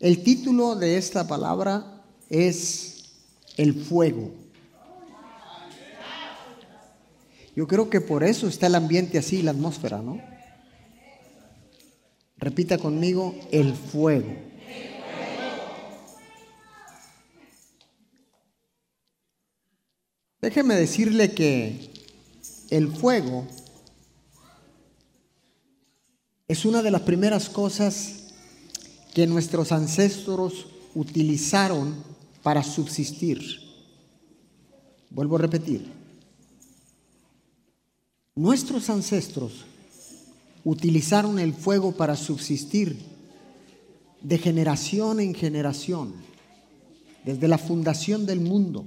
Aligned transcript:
El 0.00 0.22
título 0.22 0.76
de 0.76 0.96
esta 0.96 1.28
palabra 1.28 2.02
es 2.30 3.04
el 3.58 3.74
fuego. 3.74 4.32
Yo 7.54 7.68
creo 7.68 7.90
que 7.90 8.00
por 8.00 8.24
eso 8.24 8.48
está 8.48 8.68
el 8.68 8.76
ambiente 8.76 9.18
así, 9.18 9.42
la 9.42 9.50
atmósfera, 9.50 10.00
¿no? 10.00 10.18
Repita 12.38 12.78
conmigo, 12.78 13.34
el 13.52 13.74
fuego. 13.74 14.34
Déjeme 20.40 20.76
decirle 20.76 21.34
que 21.34 21.90
el 22.70 22.88
fuego 22.88 23.46
es 26.48 26.64
una 26.64 26.82
de 26.82 26.90
las 26.90 27.02
primeras 27.02 27.50
cosas 27.50 28.19
que 29.14 29.26
nuestros 29.26 29.72
ancestros 29.72 30.66
utilizaron 30.94 31.94
para 32.42 32.62
subsistir. 32.62 33.40
Vuelvo 35.10 35.36
a 35.36 35.40
repetir. 35.40 35.92
Nuestros 38.34 38.88
ancestros 38.90 39.64
utilizaron 40.64 41.38
el 41.38 41.52
fuego 41.52 41.92
para 41.92 42.16
subsistir 42.16 42.98
de 44.22 44.38
generación 44.38 45.20
en 45.20 45.34
generación, 45.34 46.14
desde 47.24 47.48
la 47.48 47.58
fundación 47.58 48.26
del 48.26 48.40
mundo. 48.40 48.84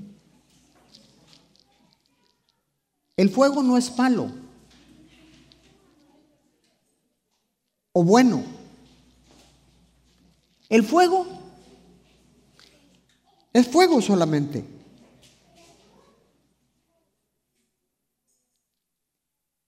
El 3.18 3.30
fuego 3.30 3.62
no 3.62 3.78
es 3.78 3.96
malo 3.98 4.32
o 7.94 8.04
bueno. 8.04 8.44
El 10.74 10.84
fuego 10.84 11.28
es 13.54 13.68
fuego 13.68 14.02
solamente. 14.02 14.66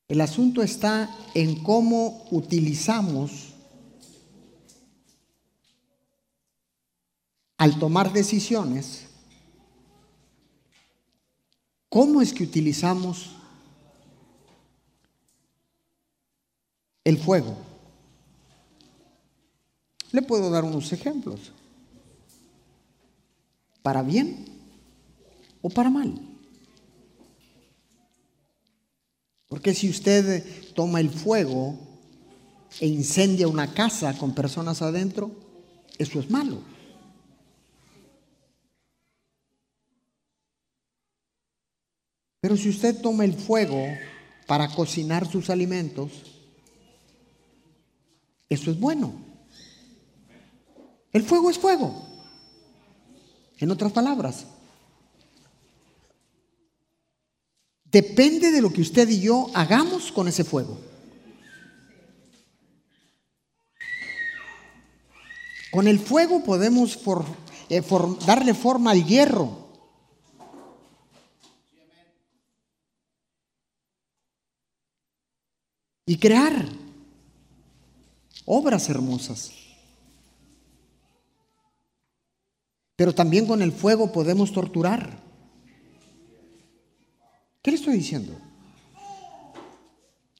El 0.07 0.19
asunto 0.19 0.63
está 0.63 1.15
en 1.35 1.61
cómo 1.61 2.25
utilizamos 2.31 3.53
al 7.57 7.77
tomar 7.77 8.11
decisiones, 8.11 9.05
cómo 11.87 12.19
es 12.19 12.33
que 12.33 12.45
utilizamos 12.45 13.29
el 17.03 17.19
fuego. 17.19 17.64
Le 20.15 20.21
puedo 20.21 20.49
dar 20.49 20.63
unos 20.63 20.93
ejemplos. 20.93 21.51
¿Para 23.81 24.01
bien 24.01 24.45
o 25.61 25.69
para 25.69 25.89
mal? 25.89 26.17
Porque 29.49 29.73
si 29.73 29.89
usted 29.89 30.71
toma 30.73 31.01
el 31.01 31.09
fuego 31.09 31.77
e 32.79 32.87
incendia 32.87 33.49
una 33.49 33.73
casa 33.73 34.17
con 34.17 34.33
personas 34.33 34.81
adentro, 34.81 35.31
eso 35.97 36.21
es 36.21 36.29
malo. 36.29 36.61
Pero 42.39 42.55
si 42.55 42.69
usted 42.69 43.01
toma 43.01 43.25
el 43.25 43.33
fuego 43.33 43.85
para 44.47 44.69
cocinar 44.69 45.29
sus 45.29 45.49
alimentos, 45.49 46.09
eso 48.47 48.71
es 48.71 48.79
bueno. 48.79 49.34
El 51.15 51.23
fuego 51.23 51.49
es 51.49 51.57
fuego. 51.57 52.05
En 53.59 53.71
otras 53.71 53.93
palabras, 53.93 54.45
Depende 57.85 58.51
de 58.51 58.61
lo 58.61 58.73
que 58.73 58.81
usted 58.81 59.07
y 59.07 59.21
yo 59.21 59.49
hagamos 59.53 60.11
con 60.11 60.27
ese 60.27 60.43
fuego. 60.43 60.77
Con 65.71 65.87
el 65.87 65.99
fuego 65.99 66.43
podemos 66.43 66.99
eh, 67.69 67.81
darle 68.25 68.53
forma 68.53 68.91
al 68.91 69.05
hierro. 69.05 69.69
Y 76.05 76.17
crear 76.17 76.67
obras 78.43 78.89
hermosas. 78.89 79.64
Pero 82.95 83.13
también 83.13 83.45
con 83.45 83.61
el 83.61 83.71
fuego 83.71 84.11
podemos 84.11 84.51
torturar. 84.51 85.21
¿Qué 87.61 87.71
le 87.71 87.77
estoy 87.77 87.95
diciendo? 87.95 88.37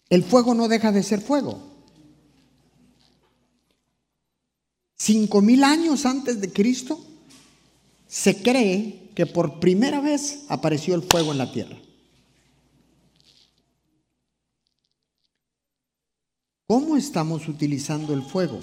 El 0.10 0.24
fuego 0.24 0.54
no 0.54 0.68
deja 0.68 0.92
de 0.92 1.04
ser 1.04 1.22
fuego. 1.22 1.60
Cinco 4.96 5.42
mil 5.42 5.64
años 5.64 6.06
antes 6.06 6.40
de 6.40 6.54
Cristo 6.54 7.00
se 8.08 8.42
cree 8.42 9.12
que 9.14 9.26
por 9.26 9.60
primera 9.60 10.00
vez 10.00 10.46
apareció 10.48 10.96
el 10.96 11.04
fuego 11.04 11.32
en 11.32 11.38
la 11.38 11.52
tierra. 11.52 11.78
¿Cómo 16.68 16.98
estamos 16.98 17.48
utilizando 17.48 18.14
el 18.14 18.24
fuego? 18.24 18.60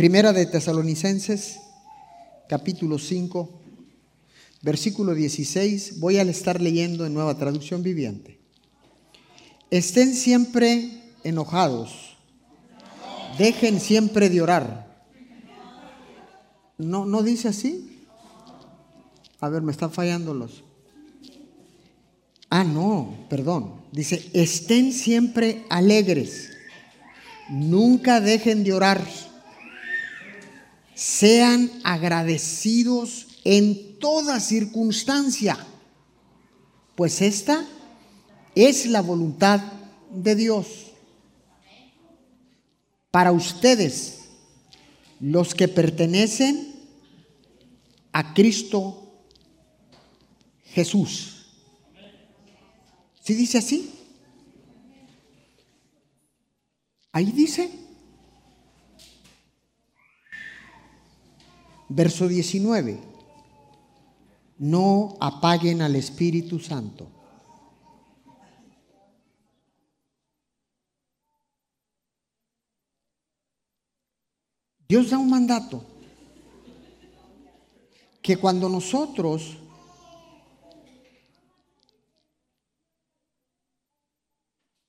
Primera 0.00 0.32
de 0.32 0.46
Tesalonicenses 0.46 1.60
capítulo 2.48 2.98
5, 2.98 3.60
versículo 4.62 5.12
16, 5.12 6.00
voy 6.00 6.16
a 6.16 6.22
estar 6.22 6.58
leyendo 6.58 7.04
en 7.04 7.12
nueva 7.12 7.36
traducción 7.36 7.82
viviente. 7.82 8.40
Estén 9.70 10.14
siempre 10.14 11.02
enojados, 11.22 12.16
dejen 13.36 13.78
siempre 13.78 14.30
de 14.30 14.40
orar. 14.40 15.04
¿No, 16.78 17.04
no 17.04 17.22
dice 17.22 17.48
así? 17.48 18.06
A 19.38 19.50
ver, 19.50 19.60
me 19.60 19.70
están 19.70 19.92
fallando 19.92 20.32
los. 20.32 20.64
Ah, 22.48 22.64
no, 22.64 23.26
perdón. 23.28 23.82
Dice, 23.92 24.30
estén 24.32 24.94
siempre 24.94 25.66
alegres, 25.68 26.52
nunca 27.50 28.22
dejen 28.22 28.64
de 28.64 28.72
orar 28.72 29.29
sean 31.00 31.80
agradecidos 31.82 33.26
en 33.44 33.98
toda 33.98 34.38
circunstancia, 34.38 35.56
pues 36.94 37.22
esta 37.22 37.66
es 38.54 38.84
la 38.84 39.00
voluntad 39.00 39.62
de 40.10 40.34
Dios. 40.34 40.66
Para 43.10 43.32
ustedes, 43.32 44.24
los 45.20 45.54
que 45.54 45.68
pertenecen 45.68 46.74
a 48.12 48.34
Cristo 48.34 49.24
Jesús. 50.64 51.46
¿Sí 53.24 53.32
dice 53.32 53.56
así? 53.56 53.90
Ahí 57.10 57.32
dice. 57.32 57.79
Verso 61.90 62.28
19. 62.28 63.00
No 64.58 65.16
apaguen 65.20 65.82
al 65.82 65.96
Espíritu 65.96 66.60
Santo. 66.60 67.08
Dios 74.88 75.10
da 75.10 75.18
un 75.18 75.30
mandato 75.30 75.84
que 78.22 78.36
cuando 78.36 78.68
nosotros 78.68 79.56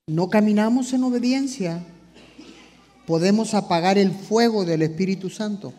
no 0.06 0.30
caminamos 0.30 0.94
en 0.94 1.04
obediencia, 1.04 1.84
podemos 3.08 3.56
apagar 3.56 3.98
el 3.98 4.12
fuego 4.12 4.66
del 4.66 4.84
Espíritu 4.84 5.32
Santo. 5.32 5.74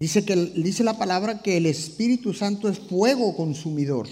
Dice, 0.00 0.24
que, 0.24 0.34
dice 0.34 0.82
la 0.82 0.96
palabra 0.96 1.42
que 1.42 1.58
el 1.58 1.66
Espíritu 1.66 2.32
Santo 2.32 2.70
es 2.70 2.78
fuego 2.78 3.36
consumidor. 3.36 4.08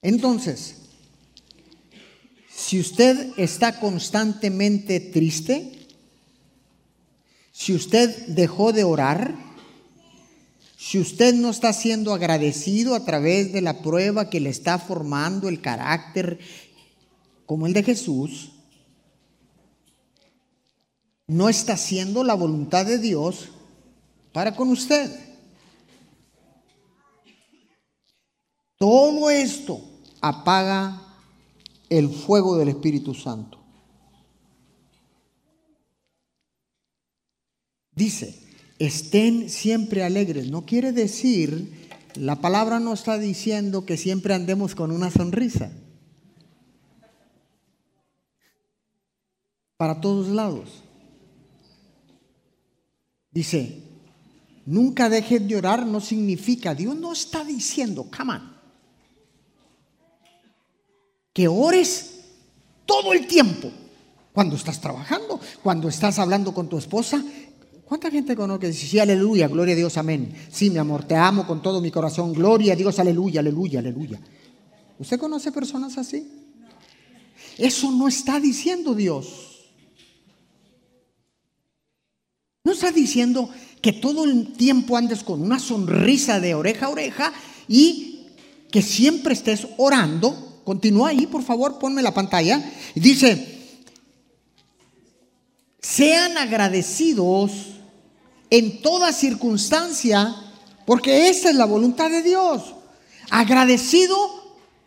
Entonces, 0.00 0.76
si 2.50 2.80
usted 2.80 3.34
está 3.36 3.78
constantemente 3.78 5.00
triste, 5.00 5.86
si 7.52 7.74
usted 7.74 8.26
dejó 8.28 8.72
de 8.72 8.84
orar, 8.84 9.34
si 10.78 10.98
usted 10.98 11.34
no 11.34 11.50
está 11.50 11.74
siendo 11.74 12.14
agradecido 12.14 12.94
a 12.94 13.04
través 13.04 13.52
de 13.52 13.60
la 13.60 13.82
prueba 13.82 14.30
que 14.30 14.40
le 14.40 14.48
está 14.48 14.78
formando 14.78 15.50
el 15.50 15.60
carácter 15.60 16.38
como 17.44 17.66
el 17.66 17.74
de 17.74 17.82
Jesús, 17.82 18.52
no 21.26 21.48
está 21.48 21.74
haciendo 21.74 22.22
la 22.22 22.34
voluntad 22.34 22.86
de 22.86 22.98
Dios 22.98 23.48
para 24.32 24.54
con 24.54 24.68
usted. 24.68 25.10
Todo 28.78 29.30
esto 29.30 29.80
apaga 30.20 31.02
el 31.88 32.10
fuego 32.10 32.56
del 32.56 32.68
Espíritu 32.68 33.14
Santo. 33.14 33.58
Dice, 37.92 38.38
estén 38.78 39.48
siempre 39.48 40.04
alegres. 40.04 40.50
No 40.50 40.66
quiere 40.66 40.92
decir, 40.92 41.88
la 42.14 42.36
palabra 42.42 42.78
no 42.78 42.92
está 42.92 43.18
diciendo 43.18 43.86
que 43.86 43.96
siempre 43.96 44.34
andemos 44.34 44.74
con 44.74 44.90
una 44.90 45.10
sonrisa. 45.10 45.72
Para 49.78 50.00
todos 50.02 50.28
lados. 50.28 50.85
Dice, 53.36 53.82
nunca 54.64 55.10
dejes 55.10 55.46
de 55.46 55.56
orar 55.56 55.84
no 55.84 56.00
significa, 56.00 56.74
Dios 56.74 56.96
no 56.96 57.12
está 57.12 57.44
diciendo, 57.44 58.08
come 58.10 58.40
que 61.34 61.46
ores 61.46 62.20
todo 62.86 63.12
el 63.12 63.26
tiempo. 63.26 63.70
Cuando 64.32 64.56
estás 64.56 64.80
trabajando, 64.80 65.38
cuando 65.62 65.86
estás 65.90 66.18
hablando 66.18 66.54
con 66.54 66.70
tu 66.70 66.78
esposa, 66.78 67.22
¿Cuánta 67.84 68.10
gente 68.10 68.34
conoce 68.34 68.60
que 68.60 68.66
dice, 68.68 68.86
sí, 68.86 68.98
aleluya, 68.98 69.46
gloria 69.46 69.74
a 69.74 69.76
Dios, 69.76 69.96
amén? 69.96 70.34
Sí, 70.50 70.70
mi 70.70 70.78
amor, 70.78 71.04
te 71.04 71.14
amo 71.14 71.46
con 71.46 71.62
todo 71.62 71.80
mi 71.80 71.92
corazón, 71.92 72.32
gloria 72.32 72.72
a 72.72 72.76
Dios, 72.76 72.98
aleluya, 72.98 73.40
aleluya, 73.40 73.78
aleluya. 73.78 74.18
¿Usted 74.98 75.20
conoce 75.20 75.52
personas 75.52 75.96
así? 75.96 76.26
Eso 77.56 77.92
no 77.92 78.08
está 78.08 78.40
diciendo 78.40 78.92
Dios. 78.92 79.45
No 82.66 82.72
está 82.72 82.90
diciendo 82.90 83.48
que 83.80 83.92
todo 83.92 84.24
el 84.24 84.52
tiempo 84.54 84.96
andes 84.96 85.22
con 85.22 85.40
una 85.40 85.60
sonrisa 85.60 86.40
de 86.40 86.56
oreja 86.56 86.86
a 86.86 86.88
oreja 86.88 87.32
y 87.68 88.26
que 88.72 88.82
siempre 88.82 89.34
estés 89.34 89.68
orando. 89.76 90.62
Continúa 90.64 91.10
ahí, 91.10 91.28
por 91.28 91.44
favor, 91.44 91.78
ponme 91.78 92.02
la 92.02 92.12
pantalla. 92.12 92.60
Dice, 92.96 93.76
sean 95.80 96.36
agradecidos 96.38 97.52
en 98.50 98.82
toda 98.82 99.12
circunstancia, 99.12 100.34
porque 100.86 101.28
esa 101.28 101.50
es 101.50 101.54
la 101.54 101.66
voluntad 101.66 102.10
de 102.10 102.24
Dios. 102.24 102.74
Agradecido 103.30 104.16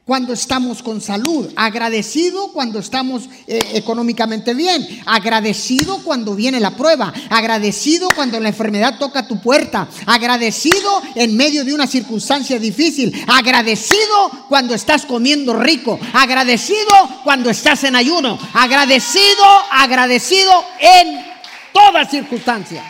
cuando 0.10 0.34
estamos 0.34 0.82
con 0.82 1.02
salud, 1.02 1.54
agradecido 1.56 2.48
cuando 2.48 2.80
estamos 2.80 3.30
eh, 3.46 3.60
económicamente 3.76 4.56
bien, 4.56 5.04
agradecido 5.06 6.00
cuando 6.00 6.34
viene 6.34 6.60
la 6.60 6.72
prueba, 6.72 7.14
agradecido 7.30 8.10
cuando 8.16 8.40
la 8.40 8.50
enfermedad 8.50 8.98
toca 8.98 9.28
tu 9.28 9.40
puerta, 9.40 9.88
agradecido 10.08 11.04
en 11.14 11.38
medio 11.38 11.64
de 11.64 11.76
una 11.76 11.86
circunstancia 11.86 12.58
difícil, 12.58 13.24
agradecido 13.28 14.48
cuando 14.50 14.74
estás 14.74 15.06
comiendo 15.06 15.54
rico, 15.54 16.00
agradecido 16.12 16.92
cuando 17.24 17.52
estás 17.52 17.84
en 17.84 17.96
ayuno, 17.96 18.40
agradecido, 18.56 19.46
agradecido 19.70 20.52
en 20.80 21.24
toda 21.72 22.10
circunstancia. 22.10 22.84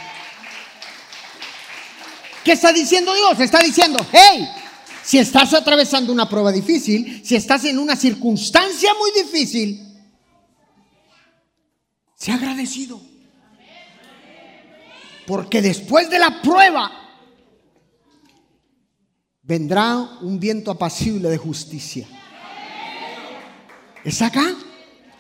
¿Qué 2.46 2.54
está 2.54 2.72
diciendo 2.72 3.14
Dios? 3.14 3.38
Está 3.42 3.60
diciendo, 3.60 4.00
hey, 4.10 4.48
si 5.10 5.18
estás 5.18 5.56
atravesando 5.56 6.14
una 6.14 6.30
prueba 6.30 6.52
difícil, 6.52 7.26
si 7.26 7.36
estás 7.36 7.66
en 7.66 7.80
una 7.80 7.96
circunstancia 7.96 8.92
muy 8.94 9.24
difícil, 9.24 9.82
sea 12.14 12.36
agradecido. 12.36 13.02
Porque 15.26 15.64
después 15.64 16.12
de 16.12 16.20
la 16.20 16.44
prueba 16.44 16.92
vendrá 19.42 19.98
un 20.22 20.40
viento 20.40 20.70
apacible 20.70 21.28
de 21.28 21.38
justicia. 21.40 22.08
¿Es 24.04 24.22
acá? 24.22 24.56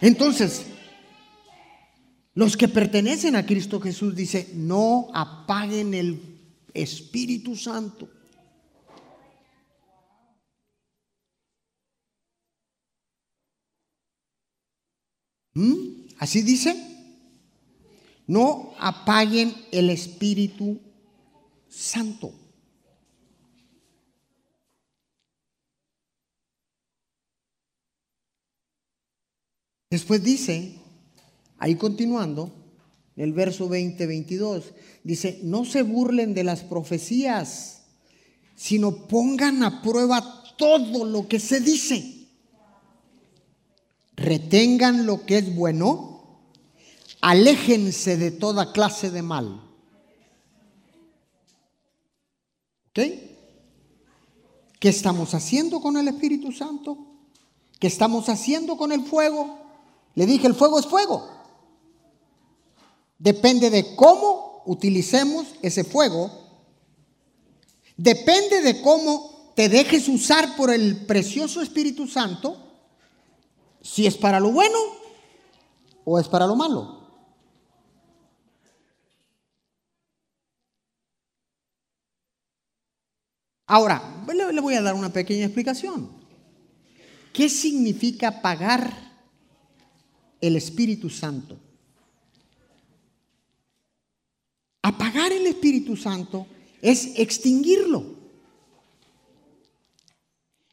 Entonces, 0.01 0.67
los 2.35 2.55
que 2.55 2.67
pertenecen 2.67 3.35
a 3.35 3.43
Cristo 3.43 3.81
Jesús 3.81 4.15
dice, 4.15 4.51
no 4.53 5.07
apaguen 5.15 5.95
el 5.95 6.21
Espíritu 6.75 7.55
Santo. 7.55 8.18
¿Mm? 15.53 16.07
Así 16.17 16.41
dice. 16.41 16.75
No 18.27 18.73
apaguen 18.77 19.55
el 19.71 19.89
Espíritu 19.89 20.79
Santo. 21.67 22.31
Después 29.89 30.23
dice, 30.23 30.75
ahí 31.57 31.73
continuando, 31.73 32.53
el 33.15 33.33
verso 33.33 33.67
20, 33.67 34.05
22, 34.05 34.73
dice, 35.03 35.39
no 35.43 35.65
se 35.65 35.81
burlen 35.81 36.35
de 36.35 36.43
las 36.43 36.61
profecías, 36.61 37.81
sino 38.55 39.07
pongan 39.07 39.63
a 39.63 39.81
prueba 39.81 40.43
todo 40.57 41.05
lo 41.05 41.27
que 41.27 41.39
se 41.39 41.59
dice. 41.59 42.18
Retengan 44.19 45.05
lo 45.05 45.25
que 45.25 45.37
es 45.37 45.55
bueno, 45.55 46.43
aléjense 47.21 48.17
de 48.17 48.31
toda 48.31 48.73
clase 48.73 49.11
de 49.11 49.21
mal. 49.21 49.61
¿Ok? 52.89 52.99
¿Qué 54.77 54.89
estamos 54.89 55.33
haciendo 55.33 55.79
con 55.79 55.95
el 55.95 56.09
Espíritu 56.09 56.51
Santo? 56.51 56.97
¿Qué 57.79 57.87
estamos 57.87 58.27
haciendo 58.27 58.75
con 58.75 58.91
el 58.91 59.03
fuego? 59.03 59.57
Le 60.15 60.25
dije, 60.25 60.47
el 60.47 60.55
fuego 60.55 60.79
es 60.79 60.85
fuego. 60.85 61.25
Depende 63.17 63.69
de 63.69 63.95
cómo 63.95 64.63
utilicemos 64.65 65.47
ese 65.61 65.85
fuego. 65.85 66.29
Depende 67.95 68.61
de 68.61 68.81
cómo 68.81 69.53
te 69.55 69.69
dejes 69.69 70.09
usar 70.09 70.57
por 70.57 70.71
el 70.71 71.05
precioso 71.05 71.61
Espíritu 71.61 72.05
Santo. 72.05 72.68
Si 73.81 74.05
es 74.05 74.17
para 74.17 74.39
lo 74.39 74.51
bueno 74.51 74.77
o 76.05 76.19
es 76.19 76.27
para 76.27 76.47
lo 76.47 76.55
malo. 76.55 76.99
Ahora, 83.67 84.01
le 84.27 84.61
voy 84.61 84.73
a 84.73 84.81
dar 84.81 84.95
una 84.95 85.13
pequeña 85.13 85.45
explicación. 85.45 86.09
¿Qué 87.31 87.49
significa 87.49 88.41
pagar 88.41 88.91
el 90.41 90.55
Espíritu 90.55 91.09
Santo? 91.09 91.59
Apagar 94.81 95.31
el 95.31 95.45
Espíritu 95.45 95.95
Santo 95.95 96.47
es 96.81 97.19
extinguirlo. 97.19 98.17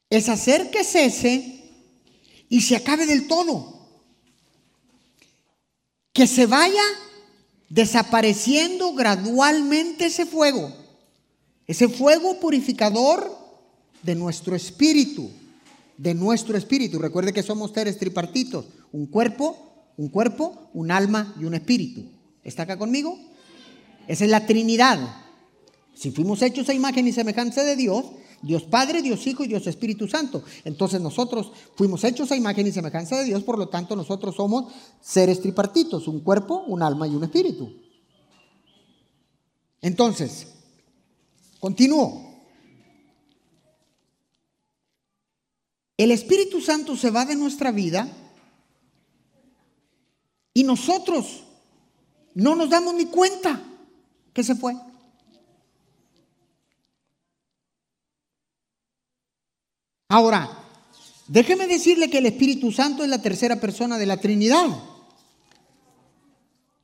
Es 0.08 0.30
hacer 0.30 0.70
que 0.70 0.82
cese 0.82 1.55
y 2.48 2.60
se 2.60 2.76
acabe 2.76 3.06
del 3.06 3.26
todo. 3.26 3.74
Que 6.12 6.26
se 6.26 6.46
vaya 6.46 6.82
desapareciendo 7.68 8.94
gradualmente 8.94 10.06
ese 10.06 10.26
fuego. 10.26 10.72
Ese 11.66 11.88
fuego 11.88 12.38
purificador 12.40 13.36
de 14.02 14.14
nuestro 14.14 14.54
espíritu. 14.54 15.30
De 15.98 16.14
nuestro 16.14 16.56
espíritu. 16.56 16.98
Recuerde 16.98 17.32
que 17.32 17.42
somos 17.42 17.72
seres 17.72 17.98
tripartitos. 17.98 18.66
Un 18.92 19.06
cuerpo, 19.06 19.92
un 19.96 20.08
cuerpo, 20.08 20.70
un 20.72 20.90
alma 20.90 21.34
y 21.40 21.44
un 21.44 21.54
espíritu. 21.54 22.04
¿Está 22.44 22.62
acá 22.62 22.78
conmigo? 22.78 23.18
Esa 24.06 24.24
es 24.24 24.30
la 24.30 24.46
Trinidad. 24.46 24.98
Si 25.94 26.10
fuimos 26.10 26.42
hechos 26.42 26.68
a 26.68 26.74
imagen 26.74 27.08
y 27.08 27.12
semejanza 27.12 27.64
de 27.64 27.74
Dios, 27.74 28.04
Dios 28.42 28.64
Padre, 28.64 29.02
Dios 29.02 29.26
Hijo 29.26 29.44
y 29.44 29.48
Dios 29.48 29.66
Espíritu 29.66 30.08
Santo. 30.08 30.42
Entonces 30.64 31.00
nosotros 31.00 31.52
fuimos 31.74 32.04
hechos 32.04 32.30
a 32.30 32.36
imagen 32.36 32.66
y 32.66 32.72
semejanza 32.72 33.16
de 33.18 33.24
Dios, 33.24 33.42
por 33.42 33.58
lo 33.58 33.68
tanto 33.68 33.96
nosotros 33.96 34.34
somos 34.34 34.72
seres 35.00 35.40
tripartitos, 35.40 36.08
un 36.08 36.20
cuerpo, 36.20 36.64
un 36.66 36.82
alma 36.82 37.06
y 37.06 37.14
un 37.14 37.24
espíritu. 37.24 37.72
Entonces, 39.80 40.48
continúo. 41.60 42.26
El 45.96 46.10
Espíritu 46.10 46.60
Santo 46.60 46.96
se 46.96 47.10
va 47.10 47.24
de 47.24 47.36
nuestra 47.36 47.70
vida 47.70 48.08
y 50.52 50.62
nosotros 50.62 51.44
no 52.34 52.54
nos 52.54 52.68
damos 52.68 52.94
ni 52.94 53.06
cuenta 53.06 53.62
que 54.34 54.44
se 54.44 54.54
fue. 54.54 54.74
Ahora, 60.16 60.50
déjeme 61.28 61.66
decirle 61.66 62.08
que 62.08 62.16
el 62.16 62.24
Espíritu 62.24 62.72
Santo 62.72 63.04
es 63.04 63.10
la 63.10 63.20
tercera 63.20 63.60
persona 63.60 63.98
de 63.98 64.06
la 64.06 64.16
Trinidad. 64.16 64.64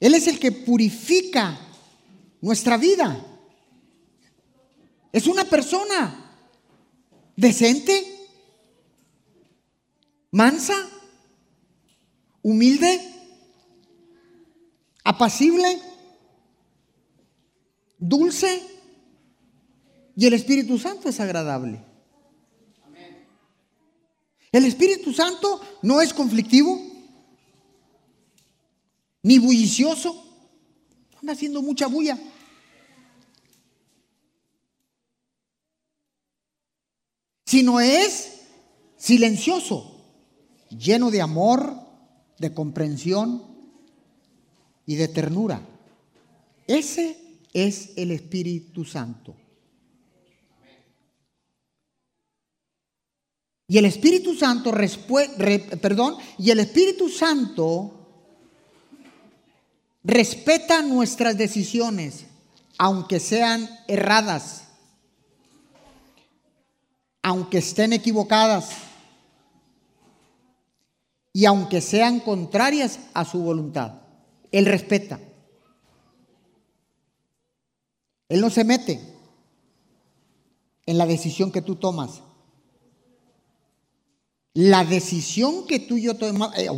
Él 0.01 0.13
es 0.13 0.27
el 0.27 0.39
que 0.39 0.53
purifica 0.53 1.59
nuestra 2.43 2.77
vida. 2.77 3.25
Es 5.13 5.27
una 5.27 5.45
persona 5.47 6.37
decente, 7.35 8.05
mansa, 10.31 10.77
humilde, 12.43 13.01
apacible, 15.05 15.81
dulce, 17.99 18.63
y 20.17 20.27
el 20.27 20.35
Espíritu 20.35 20.79
Santo 20.79 21.09
es 21.09 21.19
agradable. 21.19 21.92
El 24.53 24.67
Espíritu 24.67 25.15
Santo 25.15 25.61
no 25.81 26.03
es 26.03 26.13
conflictivo 26.13 26.79
ni 29.23 29.39
bullicioso. 29.39 30.23
Anda 31.21 31.33
haciendo 31.33 31.63
mucha 31.63 31.87
bulla. 31.87 32.19
Sino 37.47 37.81
es 37.81 38.41
silencioso, 38.97 40.01
lleno 40.71 41.11
de 41.11 41.23
amor, 41.23 41.75
de 42.39 42.53
comprensión 42.53 43.43
y 44.87 44.97
de 44.97 45.09
ternura. 45.09 45.67
Ese 46.67 47.19
es 47.53 47.91
el 47.97 48.11
Espíritu 48.11 48.85
Santo. 48.85 49.35
Y 53.73 53.79
el 53.79 53.87
Espíritu 53.87 54.35
Santo, 54.35 54.71
perdón, 55.81 56.17
y 56.37 56.51
el 56.51 56.61
Espíritu 56.61 57.09
Santo 57.09 58.07
respeta 60.05 60.83
nuestras 60.83 61.39
decisiones, 61.39 62.27
aunque 62.77 63.19
sean 63.19 63.67
erradas, 63.89 64.65
aunque 67.23 67.57
estén 67.57 67.95
equivocadas 67.95 68.73
y 71.33 71.47
aunque 71.47 71.81
sean 71.81 72.21
contrarias 72.21 72.99
a 73.15 73.25
su 73.25 73.39
voluntad. 73.39 74.03
Él 74.51 74.67
respeta. 74.67 75.19
Él 78.29 78.43
no 78.43 78.51
se 78.51 78.65
mete 78.65 79.01
en 80.85 80.99
la 80.99 81.07
decisión 81.07 81.51
que 81.51 81.63
tú 81.63 81.77
tomas. 81.77 82.21
La 84.55 84.85
decisión 84.85 85.67
que 85.67 85.79
tú 85.79 85.97
y 85.97 86.03
yo 86.03 86.15
tomamos, 86.15 86.59
eh, 86.59 86.69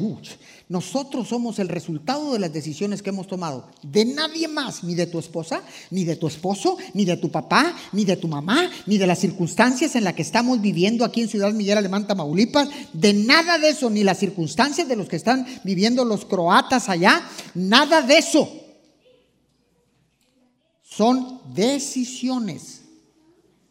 nosotros 0.68 1.26
somos 1.26 1.58
el 1.58 1.68
resultado 1.68 2.32
de 2.32 2.38
las 2.38 2.52
decisiones 2.52 3.02
que 3.02 3.10
hemos 3.10 3.26
tomado. 3.26 3.68
De 3.82 4.04
nadie 4.04 4.46
más, 4.46 4.84
ni 4.84 4.94
de 4.94 5.08
tu 5.08 5.18
esposa, 5.18 5.60
ni 5.90 6.04
de 6.04 6.14
tu 6.14 6.28
esposo, 6.28 6.78
ni 6.94 7.04
de 7.04 7.16
tu 7.16 7.32
papá, 7.32 7.74
ni 7.90 8.04
de 8.04 8.16
tu 8.16 8.28
mamá, 8.28 8.70
ni 8.86 8.96
de 8.96 9.08
las 9.08 9.18
circunstancias 9.18 9.96
en 9.96 10.04
las 10.04 10.14
que 10.14 10.22
estamos 10.22 10.60
viviendo 10.60 11.04
aquí 11.04 11.20
en 11.20 11.28
Ciudad 11.28 11.52
Miguel 11.52 11.78
Alemán, 11.78 12.06
Tamaulipas. 12.06 12.68
De 12.92 13.12
nada 13.12 13.58
de 13.58 13.70
eso, 13.70 13.90
ni 13.90 14.04
las 14.04 14.20
circunstancias 14.20 14.86
de 14.86 14.94
los 14.94 15.08
que 15.08 15.16
están 15.16 15.44
viviendo 15.64 16.04
los 16.04 16.24
croatas 16.24 16.88
allá. 16.88 17.28
Nada 17.54 18.02
de 18.02 18.18
eso. 18.18 18.48
Son 20.80 21.40
decisiones 21.52 22.82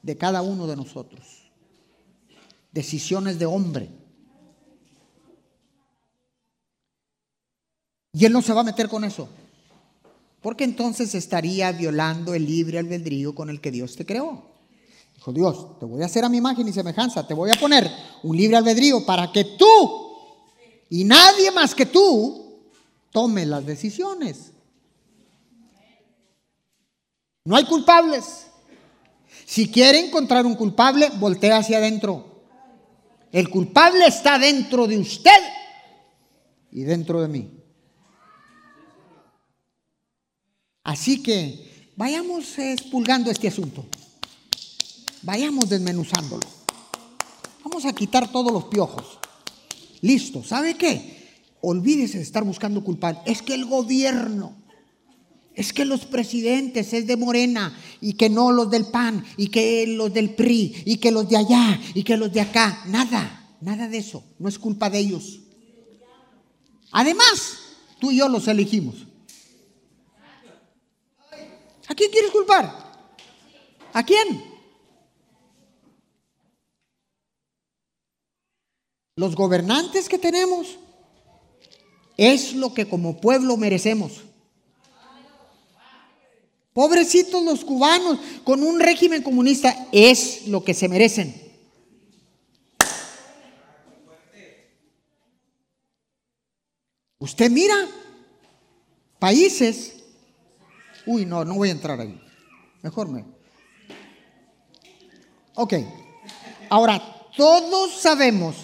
de 0.01 0.17
cada 0.17 0.41
uno 0.41 0.67
de 0.67 0.75
nosotros 0.75 1.42
decisiones 2.73 3.39
de 3.39 3.45
hombre. 3.45 3.89
Y 8.11 8.25
él 8.25 8.33
no 8.33 8.41
se 8.41 8.53
va 8.53 8.61
a 8.61 8.65
meter 8.65 8.89
con 8.89 9.03
eso. 9.03 9.29
Porque 10.41 10.65
entonces 10.65 11.15
estaría 11.15 11.71
violando 11.71 12.33
el 12.33 12.45
libre 12.45 12.79
albedrío 12.79 13.33
con 13.33 13.49
el 13.49 13.61
que 13.61 13.71
Dios 13.71 13.95
te 13.95 14.05
creó. 14.05 14.51
Dijo 15.15 15.31
Dios, 15.31 15.79
te 15.79 15.85
voy 15.85 16.01
a 16.01 16.07
hacer 16.07 16.25
a 16.25 16.29
mi 16.29 16.37
imagen 16.37 16.67
y 16.67 16.73
semejanza, 16.73 17.25
te 17.25 17.33
voy 17.33 17.49
a 17.49 17.59
poner 17.59 17.89
un 18.23 18.35
libre 18.35 18.57
albedrío 18.57 19.05
para 19.05 19.31
que 19.31 19.45
tú 19.57 20.11
y 20.89 21.05
nadie 21.05 21.49
más 21.51 21.73
que 21.73 21.85
tú 21.85 22.59
tome 23.11 23.45
las 23.45 23.65
decisiones. 23.65 24.51
No 27.45 27.55
hay 27.55 27.65
culpables. 27.65 28.47
Si 29.45 29.71
quiere 29.71 29.99
encontrar 29.99 30.45
un 30.45 30.55
culpable, 30.55 31.09
voltea 31.19 31.57
hacia 31.57 31.77
adentro. 31.77 32.32
El 33.33 33.49
culpable 33.49 34.05
está 34.05 34.37
dentro 34.37 34.85
de 34.85 34.99
usted 34.99 35.31
y 36.71 36.83
dentro 36.83 37.19
de 37.19 37.27
mí. 37.27 37.49
Así 40.83 41.23
que 41.23 41.89
vayamos 41.95 42.59
expulgando 42.59 43.31
este 43.31 43.47
asunto. 43.47 43.87
Vayamos 45.23 45.67
desmenuzándolo. 45.67 46.45
Vamos 47.63 47.85
a 47.85 47.93
quitar 47.93 48.31
todos 48.31 48.51
los 48.51 48.65
piojos. 48.65 49.17
Listo. 50.01 50.43
¿Sabe 50.43 50.75
qué? 50.75 51.41
Olvídese 51.61 52.17
de 52.17 52.23
estar 52.23 52.43
buscando 52.43 52.83
culpable. 52.83 53.19
Es 53.25 53.41
que 53.41 53.55
el 53.55 53.65
gobierno, 53.65 54.62
es 55.55 55.71
que 55.71 55.85
los 55.85 56.05
presidentes 56.05 56.93
es 56.93 57.05
de 57.05 57.15
Morena 57.15 57.77
y 58.01 58.13
que 58.13 58.29
no 58.29 58.51
los 58.51 58.71
del 58.71 58.85
PAN 58.85 59.23
y 59.37 59.49
que 59.49 59.85
los 59.87 60.13
del 60.13 60.33
PRI 60.33 60.83
y 60.85 60.97
que 60.97 61.11
los 61.11 61.29
de 61.29 61.37
allá 61.37 61.79
y 61.93 62.03
que 62.03 62.17
los 62.17 62.31
de 62.31 62.41
acá. 62.41 62.83
Nada, 62.87 63.55
nada 63.61 63.87
de 63.87 63.97
eso. 63.97 64.23
No 64.39 64.49
es 64.49 64.57
culpa 64.57 64.89
de 64.89 64.99
ellos. 64.99 65.39
Además, 66.91 67.59
tú 67.99 68.11
y 68.11 68.17
yo 68.17 68.27
los 68.29 68.47
elegimos. 68.47 68.95
¿A 71.87 71.95
quién 71.95 72.11
quieres 72.11 72.31
culpar? 72.31 72.93
¿A 73.93 74.03
quién? 74.03 74.43
Los 79.15 79.35
gobernantes 79.35 80.09
que 80.09 80.17
tenemos 80.17 80.79
es 82.17 82.53
lo 82.53 82.73
que 82.73 82.87
como 82.87 83.21
pueblo 83.21 83.57
merecemos. 83.57 84.23
Pobrecitos 86.73 87.43
los 87.43 87.63
cubanos 87.63 88.19
con 88.43 88.63
un 88.63 88.79
régimen 88.79 89.21
comunista 89.21 89.87
es 89.91 90.47
lo 90.47 90.63
que 90.63 90.73
se 90.73 90.89
merecen. 90.89 91.41
Usted 97.19 97.49
mira 97.51 97.75
países. 99.19 99.93
Uy, 101.05 101.25
no, 101.25 101.45
no 101.45 101.55
voy 101.55 101.69
a 101.69 101.73
entrar 101.73 102.01
ahí. 102.01 102.19
Mejor 102.81 103.07
me. 103.07 103.23
Ok. 105.55 105.73
Ahora, 106.69 107.01
todos 107.37 107.93
sabemos 107.93 108.55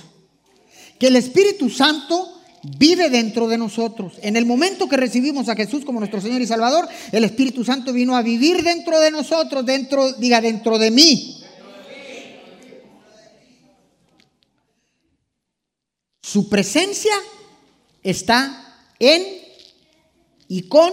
que 1.00 1.08
el 1.08 1.16
Espíritu 1.16 1.70
Santo 1.70 2.39
vive 2.64 3.10
dentro 3.10 3.48
de 3.48 3.58
nosotros. 3.58 4.14
En 4.22 4.36
el 4.36 4.46
momento 4.46 4.88
que 4.90 4.98
recibimos 4.98 5.50
a 5.50 5.56
Jesús 5.56 5.86
como 5.86 6.00
nuestro 6.00 6.22
Señor 6.22 6.42
y 6.42 6.48
Salvador, 6.48 6.88
el 7.12 7.24
Espíritu 7.24 7.64
Santo 7.64 7.94
vino 7.94 8.16
a 8.16 8.22
vivir 8.22 8.64
dentro 8.64 9.00
de 9.00 9.12
nosotros, 9.12 9.66
dentro, 9.66 10.14
diga, 10.14 10.42
dentro 10.42 10.78
de 10.78 10.92
mí. 10.92 11.36
Su 16.22 16.48
presencia 16.48 17.14
está 18.04 18.78
en 19.00 19.24
y 20.48 20.64
con 20.64 20.92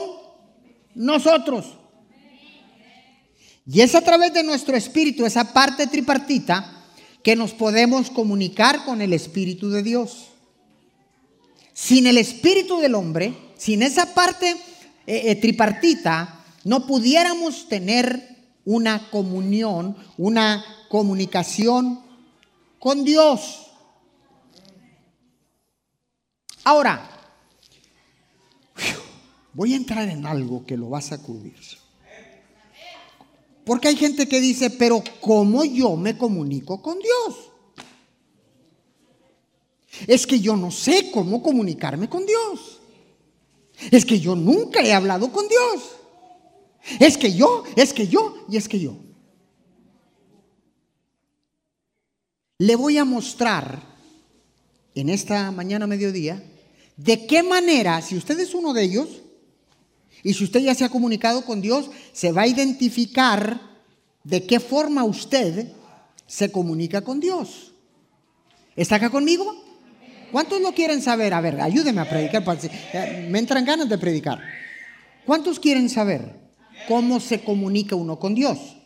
nosotros. 0.95 1.67
Y 3.67 3.81
es 3.81 3.95
a 3.95 4.01
través 4.01 4.33
de 4.33 4.45
nuestro 4.45 4.77
espíritu, 4.77 5.27
esa 5.27 5.53
parte 5.53 5.89
tripartita, 5.89 6.73
que 7.23 7.35
nos 7.35 7.53
podemos 7.53 8.11
comunicar 8.11 8.85
con 8.85 9.03
el 9.03 9.13
Espíritu 9.13 9.71
de 9.71 9.83
Dios. 9.83 10.29
Sin 11.77 12.07
el 12.07 12.17
espíritu 12.17 12.79
del 12.79 12.95
hombre, 12.95 13.53
sin 13.59 13.83
esa 13.83 14.15
parte 14.15 14.53
eh, 15.07 15.23
eh, 15.27 15.37
tripartita, 15.37 16.43
no 16.65 16.87
pudiéramos 16.87 17.69
tener 17.69 18.35
una 18.65 19.11
comunión, 19.11 19.95
una 20.17 20.65
comunicación 20.89 22.01
con 22.79 23.05
Dios. 23.05 23.67
Ahora, 26.65 27.11
voy 29.53 29.75
a 29.75 29.77
entrar 29.77 30.09
en 30.09 30.25
algo 30.25 30.65
que 30.65 30.79
lo 30.79 30.89
va 30.89 31.01
a 31.01 31.03
sacudir. 31.03 31.61
Porque 33.67 33.89
hay 33.89 33.97
gente 33.97 34.27
que 34.27 34.41
dice, 34.41 34.71
pero 34.71 35.05
¿cómo 35.21 35.63
yo 35.63 35.95
me 35.97 36.17
comunico 36.17 36.81
con 36.81 36.99
Dios? 37.01 37.51
Es 40.07 40.27
que 40.27 40.41
yo 40.41 40.57
no 40.57 40.71
sé 40.71 41.11
cómo 41.11 41.43
comunicarme 41.43 42.09
con 42.09 42.27
Dios. 42.27 42.81
Es 43.91 44.05
que 44.05 44.19
yo 44.21 44.35
nunca 44.35 44.83
he 44.83 44.93
hablado 44.93 45.31
con 45.31 45.47
Dios. 45.49 45.83
Es 47.01 47.17
que 47.17 47.35
yo, 47.35 47.65
es 47.75 47.93
que 47.93 48.07
yo 48.07 48.45
y 48.49 48.57
es 48.57 48.69
que 48.69 48.81
yo. 48.81 48.97
le 52.59 52.77
voy 52.77 52.97
a 52.99 53.05
mostrar 53.05 53.83
en 54.95 55.09
esta 55.09 55.51
mañana 55.51 55.87
mediodía 55.87 56.43
de 56.97 57.27
qué 57.27 57.43
manera, 57.43 58.01
si 58.01 58.17
usted 58.17 58.39
es 58.41 58.55
uno 58.55 58.73
de 58.73 58.85
ellos, 58.85 59.09
y 60.23 60.33
si 60.33 60.45
usted 60.45 60.61
ya 60.61 60.75
se 60.75 60.85
ha 60.85 60.89
comunicado 60.89 61.45
con 61.45 61.61
Dios, 61.61 61.91
se 62.13 62.33
va 62.33 62.43
a 62.43 62.47
identificar 62.47 63.61
de 64.25 64.47
qué 64.47 64.59
forma 64.59 65.05
usted 65.05 65.73
se 66.27 66.51
comunica 66.51 67.03
con 67.03 67.21
Dios. 67.21 67.75
¿Está 68.75 68.97
acá 68.97 69.11
conmigo? 69.11 69.55
¿Cuántos 70.33 70.61
lo 70.61 70.73
quieren 70.73 71.03
saber? 71.03 71.35
A 71.35 71.41
ver, 71.41 71.61
ayúdeme 71.61 72.01
a 72.01 72.09
predicar. 72.09 72.43
Me 73.29 73.39
entran 73.39 73.65
ganas 73.65 73.89
de 73.89 73.99
predicar. 73.99 74.41
¿Cuántos 75.25 75.59
quieren 75.59 75.89
saber 75.89 76.35
cómo 76.89 77.21
se 77.21 77.43
comunica 77.43 77.97
uno 77.97 78.19
con 78.19 78.35
Dios? 78.35 78.77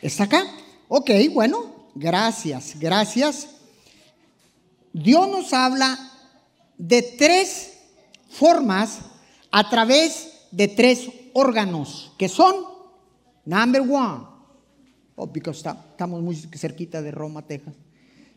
¿Está 0.00 0.24
acá? 0.24 0.44
Ok, 0.88 1.10
bueno, 1.32 1.88
gracias, 1.94 2.78
gracias. 2.78 3.48
Dios 4.92 5.28
nos 5.28 5.52
habla 5.52 5.98
de 6.78 7.02
tres 7.02 7.72
formas 8.30 9.00
a 9.50 9.68
través 9.68 10.46
de 10.50 10.68
tres 10.68 11.08
órganos, 11.32 12.12
que 12.16 12.28
son, 12.28 12.54
number 13.44 13.82
one, 13.82 14.24
oh, 15.16 15.26
because 15.26 15.58
estamos 15.58 16.22
muy 16.22 16.36
cerquita 16.36 17.02
de 17.02 17.10
Roma, 17.10 17.42
Texas, 17.42 17.74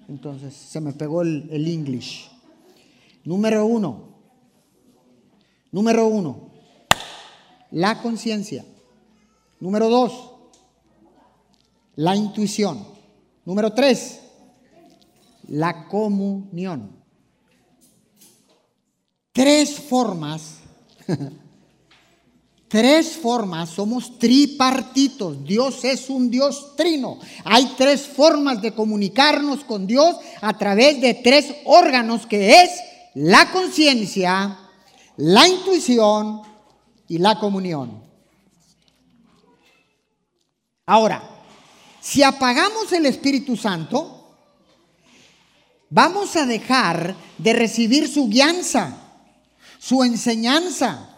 entonces 0.08 0.54
se 0.54 0.80
me 0.80 0.94
pegó 0.94 1.22
el, 1.22 1.68
English. 1.68 2.30
Número 3.24 3.66
uno, 3.66 4.16
número 5.72 6.08
uno, 6.08 6.50
la 7.72 8.02
conciencia. 8.02 8.66
Número 9.60 9.90
dos, 9.90 10.34
la 11.96 12.16
intuición. 12.16 12.86
Número 13.44 13.74
tres, 13.74 14.22
la 15.48 15.88
comunión. 15.88 16.96
Tres 19.34 19.80
formas, 19.80 20.60
tres 22.68 23.18
formas, 23.18 23.70
somos 23.70 24.20
tripartitos. 24.20 25.44
Dios 25.44 25.84
es 25.84 26.10
un 26.10 26.30
Dios 26.30 26.76
trino. 26.76 27.20
Hay 27.44 27.74
tres 27.78 28.02
formas 28.02 28.62
de 28.62 28.74
comunicarnos 28.74 29.64
con 29.64 29.88
Dios 29.88 30.16
a 30.42 30.58
través 30.58 31.02
de 31.02 31.14
tres 31.14 31.54
órganos 31.66 32.26
que 32.26 32.62
es 32.62 32.72
la 33.14 33.52
conciencia, 33.52 34.60
la 35.18 35.48
intuición 35.48 36.42
y 37.08 37.18
la 37.18 37.40
comunión. 37.40 38.04
Ahora, 40.86 41.22
si 42.00 42.24
apagamos 42.24 42.92
el 42.94 43.06
Espíritu 43.06 43.58
Santo, 43.58 44.38
vamos 45.90 46.36
a 46.36 46.46
dejar 46.46 47.16
de 47.38 47.54
recibir 47.54 48.08
su 48.08 48.30
guianza, 48.30 48.96
su 49.80 50.04
enseñanza, 50.04 51.17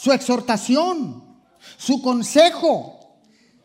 su 0.00 0.12
exhortación, 0.12 1.24
su 1.76 2.00
consejo, 2.00 3.00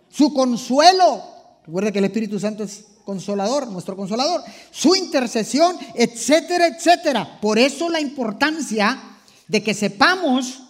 su 0.10 0.34
consuelo. 0.34 1.22
Recuerda 1.64 1.92
que 1.92 2.00
el 2.00 2.06
Espíritu 2.06 2.40
Santo 2.40 2.64
es 2.64 2.86
consolador, 3.06 3.68
nuestro 3.68 3.96
consolador, 3.96 4.42
su 4.72 4.96
intercesión, 4.96 5.78
etcétera, 5.94 6.66
etcétera. 6.66 7.40
Por 7.40 7.60
eso 7.60 7.88
la 7.88 8.00
importancia 8.00 9.00
de 9.48 9.62
que 9.62 9.76
sepamos 9.76 10.64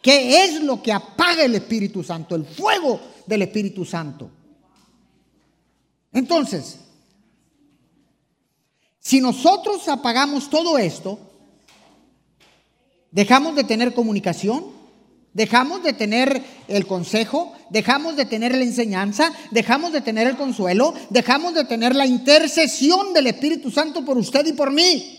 qué 0.00 0.44
es 0.44 0.62
lo 0.62 0.80
que 0.80 0.92
apaga 0.92 1.42
el 1.42 1.56
Espíritu 1.56 2.04
Santo, 2.04 2.36
el 2.36 2.44
fuego 2.44 3.00
del 3.26 3.42
Espíritu 3.42 3.84
Santo. 3.84 4.30
Entonces, 6.12 6.78
si 9.00 9.20
nosotros 9.20 9.88
apagamos 9.88 10.48
todo 10.48 10.78
esto, 10.78 11.31
dejamos 13.12 13.54
de 13.54 13.64
tener 13.64 13.94
comunicación, 13.94 14.64
dejamos 15.32 15.82
de 15.82 15.92
tener 15.92 16.42
el 16.66 16.86
consejo, 16.86 17.52
dejamos 17.70 18.16
de 18.16 18.24
tener 18.24 18.56
la 18.56 18.64
enseñanza, 18.64 19.32
dejamos 19.50 19.92
de 19.92 20.00
tener 20.00 20.26
el 20.26 20.36
consuelo, 20.36 20.94
dejamos 21.10 21.54
de 21.54 21.64
tener 21.64 21.94
la 21.94 22.06
intercesión 22.06 23.12
del 23.12 23.28
Espíritu 23.28 23.70
Santo 23.70 24.04
por 24.04 24.18
usted 24.18 24.44
y 24.46 24.52
por 24.52 24.72
mí. 24.72 25.18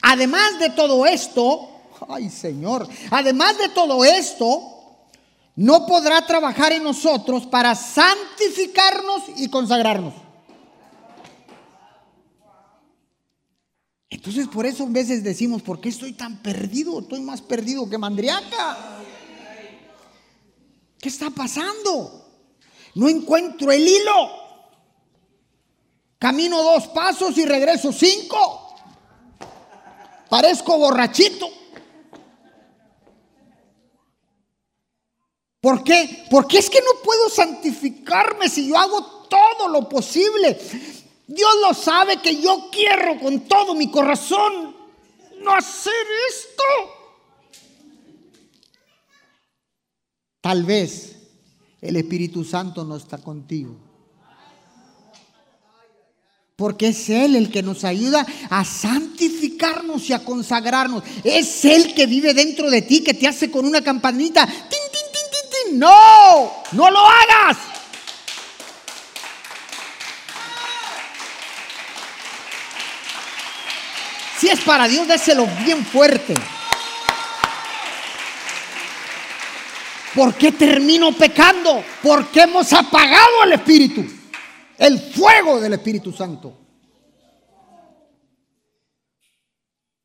Además 0.00 0.58
de 0.58 0.70
todo 0.70 1.06
esto, 1.06 1.68
ay 2.08 2.30
Señor, 2.30 2.88
además 3.10 3.58
de 3.58 3.68
todo 3.70 4.04
esto, 4.04 4.70
no 5.56 5.86
podrá 5.86 6.26
trabajar 6.26 6.72
en 6.72 6.82
nosotros 6.82 7.46
para 7.46 7.74
santificarnos 7.74 9.22
y 9.36 9.48
consagrarnos. 9.48 10.23
Entonces 14.14 14.46
por 14.46 14.64
eso 14.64 14.84
a 14.84 14.90
veces 14.90 15.24
decimos, 15.24 15.60
¿por 15.60 15.80
qué 15.80 15.88
estoy 15.88 16.12
tan 16.12 16.40
perdido? 16.40 17.00
Estoy 17.00 17.20
más 17.20 17.42
perdido 17.42 17.90
que 17.90 17.98
mandriaca. 17.98 19.00
¿Qué 21.00 21.08
está 21.08 21.30
pasando? 21.30 22.24
No 22.94 23.08
encuentro 23.08 23.72
el 23.72 23.86
hilo. 23.86 24.30
Camino 26.16 26.62
dos 26.62 26.86
pasos 26.88 27.36
y 27.38 27.44
regreso 27.44 27.90
cinco. 27.92 28.76
Parezco 30.30 30.78
borrachito. 30.78 31.48
¿Por 35.60 35.82
qué? 35.82 36.24
Porque 36.30 36.58
es 36.58 36.70
que 36.70 36.80
no 36.80 37.02
puedo 37.02 37.28
santificarme 37.30 38.48
si 38.48 38.68
yo 38.68 38.78
hago 38.78 39.26
todo 39.28 39.66
lo 39.68 39.88
posible. 39.88 40.56
Dios 41.26 41.50
lo 41.60 41.72
sabe 41.74 42.18
que 42.18 42.40
yo 42.40 42.68
quiero 42.70 43.18
con 43.18 43.40
todo 43.48 43.74
mi 43.74 43.90
corazón 43.90 44.74
no 45.40 45.54
hacer 45.54 45.92
esto. 46.28 46.62
Tal 50.40 50.64
vez 50.64 51.16
el 51.80 51.96
Espíritu 51.96 52.44
Santo 52.44 52.84
no 52.84 52.96
está 52.96 53.18
contigo. 53.18 53.76
Porque 56.56 56.88
es 56.88 57.10
Él 57.10 57.34
el 57.34 57.50
que 57.50 57.62
nos 57.62 57.82
ayuda 57.84 58.24
a 58.48 58.64
santificarnos 58.64 60.08
y 60.08 60.12
a 60.12 60.24
consagrarnos. 60.24 61.02
Es 61.24 61.64
Él 61.64 61.94
que 61.94 62.06
vive 62.06 62.32
dentro 62.32 62.70
de 62.70 62.82
ti, 62.82 63.02
que 63.02 63.14
te 63.14 63.26
hace 63.26 63.50
con 63.50 63.66
una 63.66 63.82
campanita. 63.82 64.48
No, 65.72 66.52
no 66.72 66.90
lo 66.90 67.00
hagas. 67.00 67.56
Para 74.64 74.88
Dios, 74.88 75.06
déselo 75.06 75.46
bien 75.64 75.84
fuerte. 75.84 76.34
¿Por 80.14 80.34
qué 80.34 80.52
termino 80.52 81.12
pecando? 81.12 81.82
Porque 82.02 82.42
hemos 82.42 82.72
apagado 82.72 83.42
el 83.44 83.52
Espíritu, 83.52 84.04
el 84.78 84.98
fuego 85.00 85.60
del 85.60 85.72
Espíritu 85.72 86.12
Santo. 86.12 86.56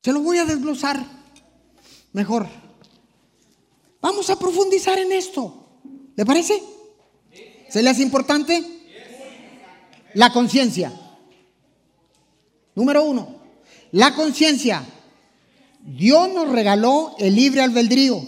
Se 0.02 0.12
lo 0.12 0.20
voy 0.20 0.38
a 0.38 0.44
desglosar 0.44 1.04
mejor. 2.12 2.48
Vamos 4.00 4.30
a 4.30 4.38
profundizar 4.38 4.98
en 4.98 5.12
esto. 5.12 5.66
¿Le 6.16 6.24
parece? 6.24 6.60
¿Se 7.68 7.82
le 7.82 7.90
hace 7.90 8.02
importante? 8.02 8.64
La 10.14 10.32
conciencia. 10.32 10.92
Número 12.74 13.04
uno, 13.04 13.39
la 13.92 14.14
conciencia. 14.14 14.84
Dios 15.82 16.28
nos 16.32 16.48
regaló 16.48 17.14
el 17.18 17.34
libre 17.34 17.62
albedrío. 17.62 18.22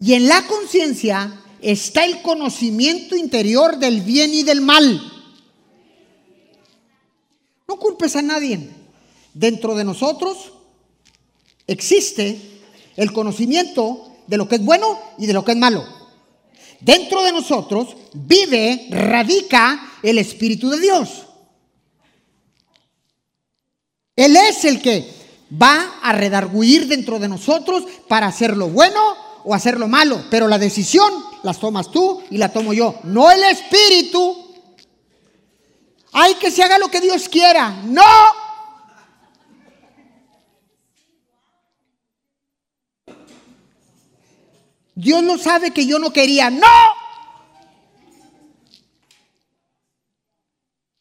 Y 0.00 0.14
en 0.14 0.28
la 0.28 0.46
conciencia 0.46 1.42
está 1.62 2.04
el 2.04 2.22
conocimiento 2.22 3.16
interior 3.16 3.78
del 3.78 4.02
bien 4.02 4.34
y 4.34 4.42
del 4.42 4.60
mal. 4.60 5.00
No 7.66 7.78
culpes 7.78 8.16
a 8.16 8.22
nadie. 8.22 8.70
Dentro 9.32 9.74
de 9.74 9.84
nosotros 9.84 10.52
existe 11.66 12.40
el 12.96 13.12
conocimiento 13.12 14.16
de 14.26 14.36
lo 14.36 14.48
que 14.48 14.56
es 14.56 14.64
bueno 14.64 14.98
y 15.18 15.26
de 15.26 15.32
lo 15.32 15.44
que 15.44 15.52
es 15.52 15.58
malo. 15.58 15.84
Dentro 16.80 17.22
de 17.22 17.32
nosotros 17.32 17.96
vive, 18.12 18.88
radica 18.90 19.98
el 20.02 20.18
Espíritu 20.18 20.70
de 20.70 20.80
Dios. 20.80 21.25
Él 24.16 24.34
es 24.34 24.64
el 24.64 24.80
que 24.80 25.14
va 25.52 25.98
a 26.02 26.12
redarguir 26.12 26.88
dentro 26.88 27.18
de 27.18 27.28
nosotros 27.28 27.84
para 28.08 28.26
hacer 28.26 28.56
lo 28.56 28.68
bueno 28.68 29.00
o 29.44 29.54
hacer 29.54 29.78
lo 29.78 29.86
malo. 29.86 30.24
Pero 30.30 30.48
la 30.48 30.58
decisión 30.58 31.12
la 31.42 31.52
tomas 31.52 31.90
tú 31.90 32.22
y 32.30 32.38
la 32.38 32.52
tomo 32.52 32.72
yo, 32.72 32.98
no 33.04 33.30
el 33.30 33.42
Espíritu. 33.44 34.44
Hay 36.12 36.34
que 36.36 36.50
se 36.50 36.62
haga 36.62 36.78
lo 36.78 36.88
que 36.88 37.00
Dios 37.00 37.28
quiera. 37.28 37.70
No. 37.84 38.02
Dios 44.94 45.22
no 45.22 45.36
sabe 45.36 45.72
que 45.72 45.84
yo 45.84 45.98
no 45.98 46.10
quería. 46.10 46.48
No. 46.48 46.66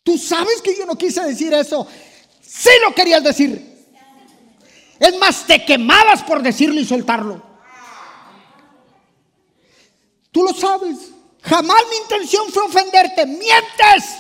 Tú 0.04 0.18
sabes 0.18 0.62
que 0.62 0.78
yo 0.78 0.86
no 0.86 0.98
quise 0.98 1.22
decir 1.22 1.54
eso. 1.54 1.88
Sí 2.58 2.70
lo 2.82 2.96
querías 2.96 3.22
decir. 3.22 3.76
Es 4.98 5.18
más, 5.18 5.46
te 5.46 5.66
quemabas 5.66 6.24
por 6.24 6.42
decirlo 6.42 6.80
y 6.80 6.86
soltarlo. 6.86 7.44
Tú 10.32 10.42
lo 10.42 10.54
sabes. 10.54 11.12
Jamás 11.42 11.82
mi 11.90 11.98
intención 11.98 12.50
fue 12.52 12.64
ofenderte. 12.64 13.26
Mientes. 13.26 14.16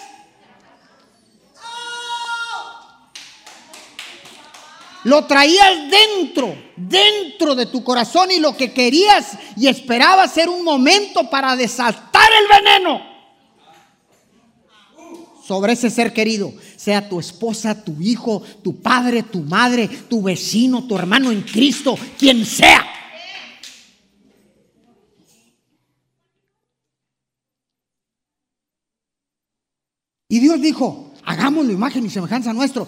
Lo 5.03 5.25
traías 5.25 5.89
dentro, 5.89 6.57
dentro 6.75 7.55
de 7.55 7.67
tu 7.67 7.83
corazón 7.83 8.31
y 8.31 8.39
lo 8.39 8.57
que 8.57 8.73
querías 8.73 9.37
y 9.55 9.67
esperabas 9.67 10.35
era 10.35 10.49
un 10.49 10.63
momento 10.63 11.29
para 11.29 11.55
desatar 11.55 12.29
el 12.33 12.47
veneno 12.47 13.14
sobre 15.45 15.73
ese 15.73 15.89
ser 15.89 16.11
querido, 16.11 16.53
sea 16.75 17.07
tu 17.07 17.19
esposa, 17.19 17.83
tu 17.83 18.01
hijo, 18.01 18.41
tu 18.63 18.81
padre, 18.81 19.21
tu 19.21 19.41
madre, 19.41 19.87
tu 19.87 20.23
vecino, 20.23 20.87
tu 20.87 20.97
hermano 20.97 21.31
en 21.31 21.41
Cristo, 21.43 21.95
quien 22.17 22.45
sea. 22.45 22.83
Y 30.27 30.39
Dios 30.39 30.59
dijo, 30.59 31.13
hagámoslo 31.25 31.71
imagen 31.71 32.05
y 32.05 32.09
semejanza 32.09 32.53
nuestro. 32.53 32.87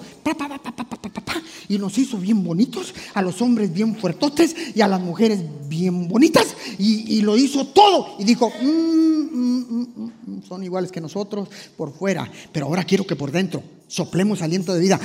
y 1.68 1.78
nos 1.78 1.98
hizo 1.98 2.18
bien 2.18 2.44
bonitos, 2.44 2.94
a 3.14 3.22
los 3.22 3.42
hombres 3.42 3.74
bien 3.74 3.96
fuertotes 3.96 4.56
y 4.74 4.82
a 4.82 4.88
las 4.88 5.02
mujeres 5.02 5.40
bien 5.68 6.08
bonitas. 6.08 6.56
Y, 6.78 7.22
lo 7.22 7.36
hizo 7.38 7.68
todo. 7.68 8.16
Y 8.20 8.24
dijo, 8.24 8.50
mm, 8.50 8.68
mm, 8.68 9.88
mm, 10.26 10.44
son 10.48 10.64
iguales 10.64 10.92
que 10.92 11.02
nosotros 11.02 11.50
por 11.76 11.94
fuera. 11.94 12.30
Pero 12.52 12.68
ahora 12.68 12.84
quiero 12.84 13.06
que 13.06 13.16
por 13.16 13.32
dentro 13.32 13.64
soplemos 13.88 14.42
aliento 14.42 14.74
de 14.74 14.80
vida. 14.80 15.00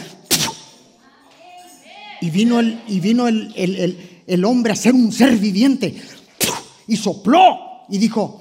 Y 2.21 2.31
vino 2.31 2.61
el, 2.61 2.81
y 2.87 3.01
vino 3.01 3.27
el 3.27 4.45
hombre 4.45 4.73
a 4.73 4.77
ser 4.77 4.95
un 4.95 5.11
ser 5.11 5.37
viviente. 5.37 5.97
Y 6.87 6.97
sopló. 6.97 7.73
Y 7.89 7.99
dijo, 7.99 8.39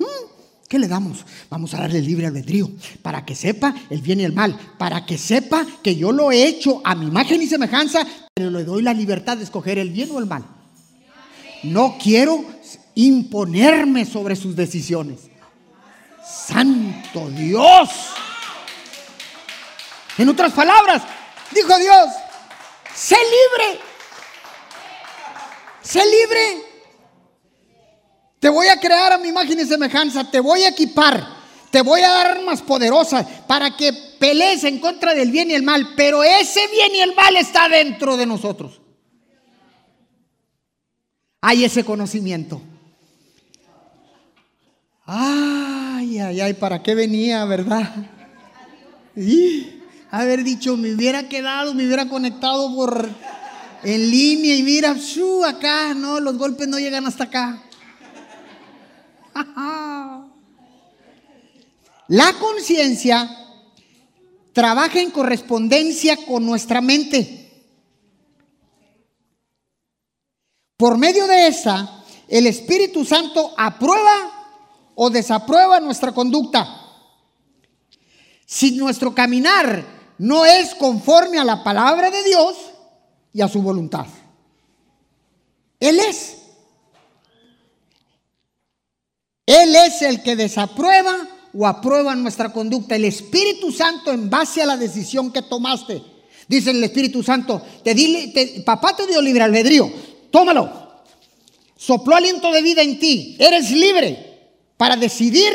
¿Qué 0.72 0.80
le 0.80 0.88
damos? 0.88 1.26
Vamos 1.50 1.74
a 1.74 1.80
darle 1.80 2.00
libre 2.00 2.28
albedrío 2.28 2.72
para 3.02 3.26
que 3.26 3.36
sepa 3.36 3.76
el 3.90 4.00
bien 4.00 4.22
y 4.22 4.24
el 4.24 4.32
mal, 4.32 4.58
para 4.78 5.06
que 5.06 5.18
sepa 5.18 5.66
que 5.84 5.98
yo 5.98 6.14
lo 6.14 6.32
he 6.32 6.48
hecho 6.48 6.82
a 6.86 6.96
mi 6.96 7.08
imagen 7.08 7.42
y 7.42 7.48
semejanza, 7.48 8.08
pero 8.34 8.50
le 8.50 8.64
doy 8.64 8.82
la 8.82 8.94
libertad 8.94 9.36
de 9.36 9.44
escoger 9.44 9.80
el 9.80 9.90
bien 9.90 10.10
o 10.12 10.20
el 10.20 10.28
mal. 10.28 10.46
No 11.64 11.98
quiero 12.02 12.46
imponerme 12.96 14.06
sobre 14.06 14.38
sus 14.38 14.56
decisiones. 14.56 15.20
Santo 16.26 17.30
Dios. 17.32 17.90
En 20.18 20.30
otras 20.30 20.54
palabras, 20.54 21.04
dijo 21.54 21.78
Dios, 21.80 22.08
sé 22.96 23.18
libre. 23.18 23.82
Sé 25.82 26.00
libre. 26.06 26.71
Te 28.41 28.49
voy 28.49 28.67
a 28.69 28.80
crear 28.80 29.13
a 29.13 29.19
mi 29.19 29.27
imagen 29.27 29.60
y 29.60 29.65
semejanza, 29.65 30.23
te 30.23 30.39
voy 30.39 30.63
a 30.63 30.69
equipar, 30.69 31.27
te 31.69 31.84
voy 31.84 32.01
a 32.01 32.10
dar 32.10 32.38
armas 32.38 32.60
poderosas 32.63 33.23
para 33.45 33.77
que 33.77 33.93
pelees 34.17 34.63
en 34.63 34.80
contra 34.80 35.13
del 35.13 35.30
bien 35.30 35.51
y 35.51 35.54
el 35.54 35.62
mal, 35.62 35.89
pero 35.95 36.23
ese 36.23 36.60
bien 36.71 36.95
y 36.95 37.01
el 37.01 37.13
mal 37.13 37.38
está 37.38 37.69
dentro 37.69 38.17
de 38.17 38.25
nosotros. 38.25 38.82
Hay 41.39 41.63
ese 41.63 41.84
conocimiento. 41.84 42.60
Ay, 45.06 46.17
ay, 46.17 46.41
ay, 46.41 46.54
¿para 46.56 46.82
qué 46.82 46.95
venía, 46.95 47.45
verdad? 47.45 47.93
Y 49.15 49.84
haber 50.10 50.43
dicho, 50.43 50.75
me 50.77 50.95
hubiera 50.95 51.30
quedado, 51.30 51.75
me 51.75 51.86
hubiera 51.86 52.10
conectado 52.10 52.73
por 52.73 53.08
en 53.84 54.10
línea 54.10 54.56
y 54.56 54.63
mira, 54.63 54.95
acá, 55.47 55.93
no, 55.93 56.19
los 56.19 56.39
golpes 56.39 56.67
no 56.67 56.80
llegan 56.80 57.06
hasta 57.06 57.25
acá. 57.25 57.65
La 62.08 62.34
conciencia 62.34 63.30
trabaja 64.54 65.00
en 65.00 65.12
correspondencia 65.12 66.17
con 66.26 66.46
nuestra 66.46 66.82
mente. 66.82 67.38
Por 70.76 70.98
medio 70.98 71.26
de 71.28 71.48
esa, 71.48 72.04
el 72.28 72.48
Espíritu 72.48 73.06
Santo 73.06 73.54
aprueba 73.58 74.32
o 74.96 75.10
desaprueba 75.10 75.80
nuestra 75.80 76.12
conducta. 76.12 76.67
Si 78.46 78.72
nuestro 78.72 79.15
caminar 79.15 79.86
no 80.17 80.46
es 80.46 80.76
conforme 80.76 81.39
a 81.39 81.46
la 81.46 81.63
palabra 81.63 82.12
de 82.12 82.24
Dios 82.24 82.58
y 83.32 83.41
a 83.41 83.48
su 83.48 83.62
voluntad. 83.62 84.06
Él 85.80 86.00
es. 86.00 86.40
Él 89.52 89.76
es 89.76 90.02
el 90.02 90.24
que 90.24 90.38
desaprueba 90.38 91.28
o 91.54 91.68
aprueba 91.68 92.16
nuestra 92.16 92.54
conducta. 92.54 92.96
El 92.96 93.04
Espíritu 93.04 93.70
Santo 93.70 94.14
en 94.14 94.30
base 94.30 94.62
a 94.62 94.66
la 94.66 94.78
decisión 94.78 95.30
que 95.30 95.42
tomaste. 95.42 96.02
Dice 96.48 96.72
el 96.72 96.82
Espíritu 96.82 97.22
Santo, 97.22 97.62
te 97.84 98.64
papá 98.66 98.96
te 98.96 99.08
dio 99.08 99.22
libre 99.22 99.44
albedrío, 99.44 99.92
tómalo. 100.32 100.72
Sopló 101.76 102.16
aliento 102.16 102.50
de 102.50 102.62
vida 102.62 102.82
en 102.82 102.98
ti. 102.98 103.36
Eres 103.40 103.72
libre 103.72 104.40
para 104.78 104.96
decidir 104.96 105.52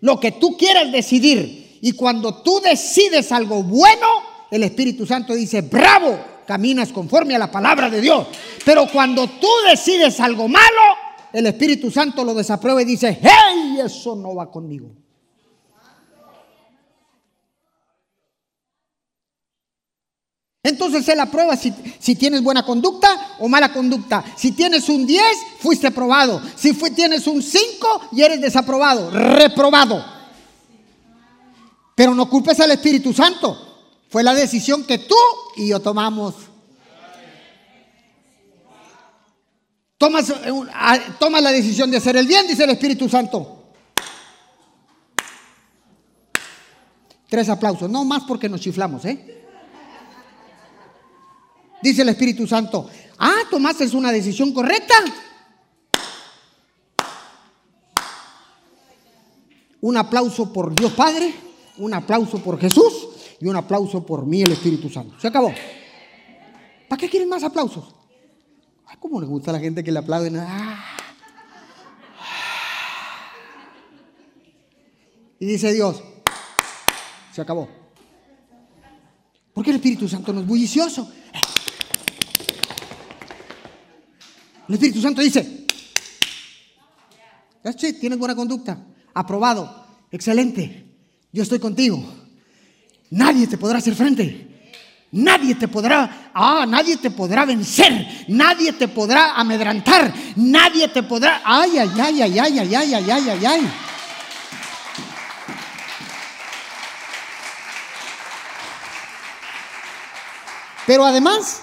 lo 0.00 0.18
que 0.18 0.32
tú 0.32 0.56
quieras 0.56 0.90
decidir. 0.90 1.78
Y 1.80 1.92
cuando 1.92 2.42
tú 2.42 2.60
decides 2.60 3.30
algo 3.30 3.62
bueno, 3.62 4.08
el 4.50 4.64
Espíritu 4.64 5.06
Santo 5.06 5.34
dice, 5.34 5.60
bravo, 5.60 6.18
caminas 6.44 6.88
conforme 6.88 7.36
a 7.36 7.38
la 7.38 7.52
palabra 7.52 7.88
de 7.88 8.00
Dios. 8.00 8.26
Pero 8.64 8.88
cuando 8.90 9.28
tú 9.28 9.48
decides 9.68 10.18
algo 10.18 10.48
malo, 10.48 10.87
el 11.38 11.46
Espíritu 11.46 11.90
Santo 11.90 12.24
lo 12.24 12.34
desaprueba 12.34 12.82
y 12.82 12.84
dice, 12.84 13.18
hey, 13.22 13.80
eso 13.84 14.16
no 14.16 14.34
va 14.34 14.50
conmigo. 14.50 14.90
Entonces 20.62 21.08
Él 21.08 21.20
aprueba 21.20 21.56
si, 21.56 21.72
si, 21.98 22.16
tienes 22.16 22.42
buena 22.42 22.64
conducta 22.64 23.36
o 23.38 23.48
mala 23.48 23.72
conducta. 23.72 24.24
Si 24.36 24.52
tienes 24.52 24.88
un 24.88 25.06
10, 25.06 25.22
fuiste 25.60 25.86
aprobado. 25.86 26.42
Si 26.56 26.74
tienes 26.90 27.26
un 27.26 27.42
5 27.42 28.08
y 28.12 28.22
eres 28.22 28.40
desaprobado, 28.40 29.10
reprobado. 29.10 30.04
Pero 31.94 32.14
no 32.14 32.28
culpes 32.28 32.60
al 32.60 32.72
Espíritu 32.72 33.12
Santo. 33.12 33.56
Fue 34.10 34.22
la 34.22 34.34
decisión 34.34 34.84
que 34.84 34.98
tú 34.98 35.16
y 35.56 35.68
yo 35.68 35.80
tomamos. 35.80 36.34
Tomas, 39.98 40.30
eh, 40.30 40.52
ah, 40.72 40.96
toma 41.18 41.40
la 41.40 41.50
decisión 41.50 41.90
de 41.90 41.96
hacer 41.96 42.16
el 42.16 42.28
bien, 42.28 42.46
dice 42.46 42.62
el 42.62 42.70
Espíritu 42.70 43.08
Santo. 43.08 43.56
Tres 47.28 47.48
aplausos, 47.48 47.90
no 47.90 48.04
más 48.04 48.22
porque 48.22 48.48
nos 48.48 48.60
chiflamos, 48.60 49.04
¿eh? 49.04 49.44
Dice 51.82 52.02
el 52.02 52.08
Espíritu 52.10 52.46
Santo, 52.46 52.88
ah, 53.18 53.40
tomaste 53.50 53.84
una 53.96 54.12
decisión 54.12 54.52
correcta. 54.52 54.94
Un 59.80 59.96
aplauso 59.96 60.52
por 60.52 60.74
Dios 60.74 60.92
Padre, 60.92 61.34
un 61.78 61.92
aplauso 61.92 62.38
por 62.38 62.58
Jesús 62.60 63.08
y 63.40 63.46
un 63.48 63.56
aplauso 63.56 64.06
por 64.06 64.24
mí, 64.26 64.42
el 64.42 64.52
Espíritu 64.52 64.88
Santo. 64.88 65.18
Se 65.18 65.26
acabó. 65.26 65.52
¿Para 66.88 67.00
qué 67.00 67.08
quieren 67.08 67.28
más 67.28 67.42
aplausos? 67.42 67.97
¿Cómo 69.00 69.20
le 69.20 69.26
gusta 69.26 69.50
a 69.50 69.54
la 69.54 69.60
gente 69.60 69.84
que 69.84 69.92
le 69.92 70.00
aplauden? 70.00 70.36
Ah. 70.36 70.84
Y 75.38 75.46
dice 75.46 75.72
Dios, 75.72 76.02
se 77.32 77.40
acabó. 77.40 77.68
Porque 79.54 79.70
el 79.70 79.76
Espíritu 79.76 80.08
Santo 80.08 80.32
no 80.32 80.40
es 80.40 80.46
bullicioso. 80.46 81.12
El 84.68 84.74
Espíritu 84.74 85.00
Santo 85.00 85.22
dice, 85.22 85.66
tienes 88.00 88.18
buena 88.18 88.34
conducta, 88.34 88.84
aprobado, 89.14 89.86
excelente, 90.10 90.84
yo 91.32 91.42
estoy 91.42 91.58
contigo. 91.58 92.04
Nadie 93.10 93.46
te 93.46 93.56
podrá 93.56 93.78
hacer 93.78 93.94
frente. 93.94 94.47
Nadie 95.10 95.54
te 95.54 95.68
podrá, 95.68 96.30
ah, 96.34 96.66
nadie 96.68 96.98
te 96.98 97.10
podrá 97.10 97.46
vencer, 97.46 98.26
nadie 98.28 98.74
te 98.74 98.88
podrá 98.88 99.32
amedrantar, 99.36 100.12
nadie 100.36 100.86
te 100.88 101.02
podrá, 101.02 101.40
ay, 101.44 101.78
ay, 101.78 101.90
ay, 101.98 102.22
ay, 102.22 102.38
ay, 102.38 102.58
ay, 102.58 102.74
ay, 102.74 102.94
ay, 102.94 103.10
ay, 103.10 103.28
ay, 103.30 103.46
ay. 103.46 103.72
Pero 110.86 111.06
además, 111.06 111.62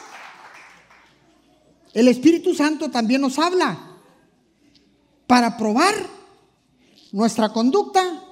el 1.94 2.08
Espíritu 2.08 2.56
Santo 2.56 2.90
también 2.90 3.22
nos 3.22 3.38
habla 3.38 3.78
para 5.28 5.56
probar 5.56 5.94
nuestra 7.12 7.50
conducta 7.50 8.24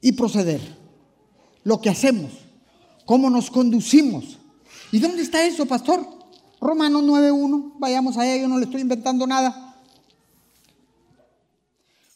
y 0.00 0.12
proceder, 0.12 0.60
lo 1.62 1.78
que 1.80 1.90
hacemos 1.90 2.43
cómo 3.04 3.30
nos 3.30 3.50
conducimos. 3.50 4.38
¿Y 4.92 4.98
dónde 4.98 5.22
está 5.22 5.44
eso, 5.44 5.66
pastor? 5.66 6.06
Romanos 6.60 7.02
9.1, 7.02 7.74
vayamos 7.78 8.16
allá, 8.16 8.36
yo 8.36 8.48
no 8.48 8.58
le 8.58 8.64
estoy 8.64 8.80
inventando 8.80 9.26
nada. 9.26 9.76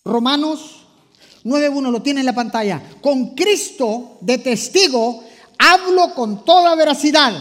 Romanos 0.05 0.87
9.1 1.44 1.90
lo 1.90 2.03
tiene 2.03 2.20
en 2.20 2.27
la 2.27 2.35
pantalla. 2.35 2.83
Con 3.03 3.35
Cristo 3.35 4.18
de 4.20 4.38
testigo 4.38 5.22
hablo 5.59 6.14
con 6.14 6.44
toda 6.44 6.74
veracidad. 6.74 7.33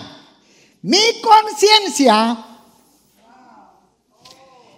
Mi 0.82 1.00
conciencia 1.22 2.46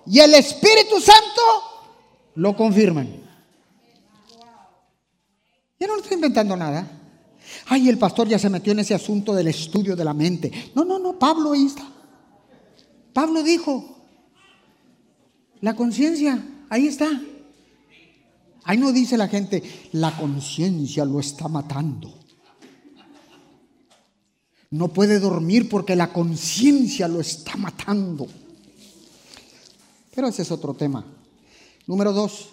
y 0.05 0.19
el 0.19 0.33
Espíritu 0.33 0.99
Santo 0.99 1.41
lo 2.35 2.55
confirman. 2.55 3.07
Yo 5.79 5.87
no 5.87 5.95
le 5.95 6.01
estoy 6.01 6.15
inventando 6.15 6.55
nada. 6.55 6.98
Ay, 7.65 7.89
el 7.89 7.97
pastor 7.97 8.27
ya 8.27 8.39
se 8.39 8.49
metió 8.49 8.73
en 8.73 8.79
ese 8.79 8.93
asunto 8.93 9.33
del 9.33 9.47
estudio 9.47 9.95
de 9.95 10.05
la 10.05 10.13
mente. 10.13 10.71
No, 10.75 10.83
no, 10.83 10.99
no, 10.99 11.17
Pablo 11.17 11.53
ahí 11.53 11.65
está. 11.65 11.87
Pablo 13.13 13.43
dijo, 13.43 13.97
la 15.61 15.75
conciencia, 15.75 16.43
ahí 16.69 16.87
está. 16.87 17.09
Ahí 18.63 18.77
no 18.77 18.91
dice 18.91 19.17
la 19.17 19.27
gente, 19.27 19.63
la 19.93 20.15
conciencia 20.15 21.05
lo 21.05 21.19
está 21.19 21.47
matando. 21.47 22.13
No 24.71 24.89
puede 24.89 25.19
dormir 25.19 25.67
porque 25.67 25.95
la 25.95 26.13
conciencia 26.13 27.07
lo 27.07 27.19
está 27.19 27.57
matando. 27.57 28.27
Pero 30.13 30.27
ese 30.27 30.43
es 30.43 30.51
otro 30.51 30.73
tema. 30.75 31.03
Número 31.87 32.13
dos, 32.13 32.49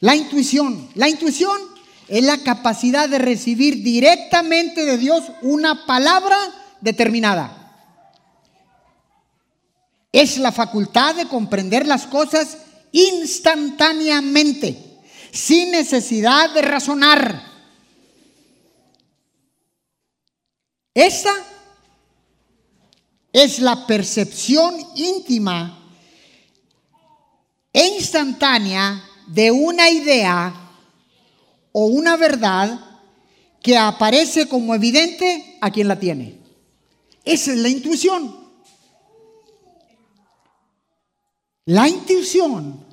la 0.00 0.16
intuición. 0.16 0.88
La 0.94 1.08
intuición 1.08 1.58
es 2.08 2.24
la 2.24 2.38
capacidad 2.38 3.08
de 3.08 3.18
recibir 3.18 3.82
directamente 3.82 4.84
de 4.84 4.96
Dios 4.96 5.24
una 5.42 5.86
palabra 5.86 6.36
determinada. 6.80 7.54
Es 10.10 10.38
la 10.38 10.52
facultad 10.52 11.14
de 11.14 11.26
comprender 11.26 11.86
las 11.86 12.06
cosas 12.06 12.58
instantáneamente, 12.92 14.76
sin 15.30 15.70
necesidad 15.70 16.50
de 16.54 16.62
razonar. 16.62 17.42
Esa 20.94 21.32
es 23.32 23.58
la 23.58 23.86
percepción 23.86 24.74
íntima 24.96 25.78
e 27.72 27.86
instantánea 27.86 29.04
de 29.26 29.50
una 29.50 29.90
idea 29.90 30.67
o 31.72 31.86
una 31.86 32.16
verdad 32.16 32.80
que 33.62 33.76
aparece 33.76 34.48
como 34.48 34.74
evidente 34.74 35.58
a 35.60 35.70
quien 35.70 35.88
la 35.88 35.98
tiene. 35.98 36.38
Esa 37.24 37.52
es 37.52 37.58
la 37.58 37.68
intuición. 37.68 38.34
La 41.64 41.88
intuición 41.88 42.84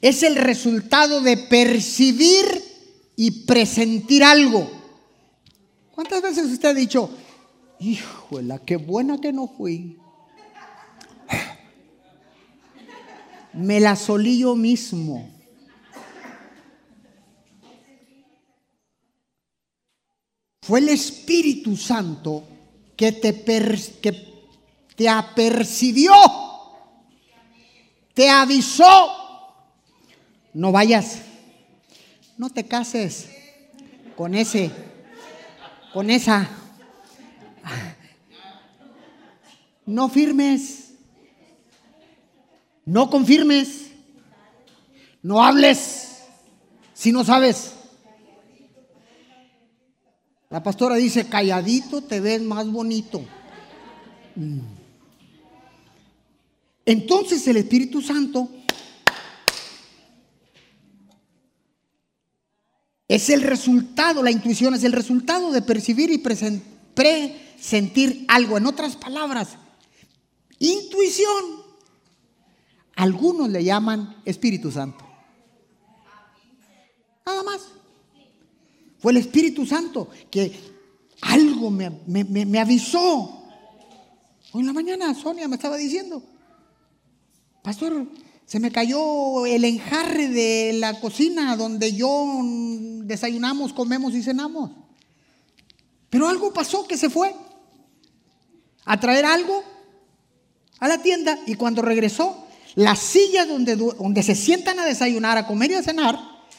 es 0.00 0.22
el 0.22 0.36
resultado 0.36 1.20
de 1.20 1.36
percibir 1.36 2.46
y 3.16 3.44
presentir 3.44 4.24
algo. 4.24 4.70
¿Cuántas 5.94 6.22
veces 6.22 6.46
usted 6.46 6.68
ha 6.68 6.74
dicho, 6.74 7.10
híjole, 7.80 8.60
qué 8.64 8.76
buena 8.76 9.20
que 9.20 9.32
no 9.32 9.48
fui? 9.48 9.98
Me 13.52 13.80
la 13.80 13.96
solí 13.96 14.38
yo 14.38 14.54
mismo. 14.54 15.37
Fue 20.68 20.78
el 20.78 20.90
Espíritu 20.90 21.76
Santo 21.76 22.44
que 22.94 23.10
te, 23.10 23.34
que 24.00 24.12
te 24.94 25.08
apercibió 25.08 26.12
te 28.18 28.28
avisó, 28.28 28.84
no 30.52 30.72
vayas, 30.72 31.20
no 32.36 32.50
te 32.50 32.66
cases 32.66 33.28
con 34.16 34.34
ese, 34.34 34.72
con 35.92 36.10
esa, 36.10 36.50
no 39.86 40.08
firmes, 40.08 40.94
no 42.84 43.08
confirmes, 43.08 43.92
no 45.22 45.40
hables 45.40 46.24
si 46.94 47.12
no 47.12 47.22
sabes. 47.22 47.77
La 50.50 50.62
pastora 50.62 50.96
dice, 50.96 51.28
calladito 51.28 52.02
te 52.02 52.20
ves 52.20 52.40
más 52.40 52.70
bonito. 52.70 53.22
Mm. 54.34 54.60
Entonces 56.86 57.46
el 57.46 57.58
Espíritu 57.58 58.00
Santo 58.00 58.48
es 63.06 63.28
el 63.28 63.42
resultado, 63.42 64.22
la 64.22 64.30
intuición 64.30 64.72
es 64.72 64.84
el 64.84 64.92
resultado 64.92 65.52
de 65.52 65.60
percibir 65.60 66.10
y 66.10 66.16
presentir 66.16 68.24
algo. 68.28 68.56
En 68.56 68.64
otras 68.64 68.96
palabras, 68.96 69.50
intuición. 70.58 71.58
Algunos 72.96 73.50
le 73.50 73.62
llaman 73.62 74.16
Espíritu 74.24 74.72
Santo. 74.72 75.06
Nada 77.26 77.42
más. 77.42 77.67
Fue 78.98 79.12
el 79.12 79.18
Espíritu 79.18 79.64
Santo 79.66 80.08
que 80.30 80.52
algo 81.20 81.70
me, 81.70 81.90
me 82.06 82.58
avisó. 82.58 83.44
Hoy 84.52 84.60
en 84.60 84.66
la 84.66 84.72
mañana 84.72 85.14
Sonia 85.14 85.48
me 85.48 85.56
estaba 85.56 85.76
diciendo, 85.76 86.22
Pastor, 87.62 88.06
se 88.48 88.60
me 88.60 88.72
cayó 88.72 89.44
el 89.44 89.62
enjarre 89.64 90.28
de 90.28 90.72
la 90.72 90.98
cocina 91.00 91.54
donde 91.54 91.92
yo 91.92 92.40
desayunamos, 93.02 93.74
comemos 93.74 94.14
y 94.14 94.22
cenamos. 94.22 94.70
Pero 96.08 96.28
algo 96.28 96.52
pasó 96.54 96.86
que 96.86 96.96
se 96.96 97.10
fue 97.10 97.34
a 98.86 98.98
traer 98.98 99.26
algo 99.26 99.62
a 100.78 100.88
la 100.88 101.02
tienda 101.02 101.38
y 101.46 101.56
cuando 101.56 101.82
regresó, 101.82 102.46
la 102.74 102.96
silla 102.96 103.44
donde, 103.44 103.76
donde 103.76 104.22
se 104.22 104.34
sientan 104.34 104.78
a 104.78 104.86
desayunar, 104.86 105.36
a 105.36 105.46
comer 105.46 105.72
y 105.72 105.74
a 105.74 105.82
cenar, 105.82 106.18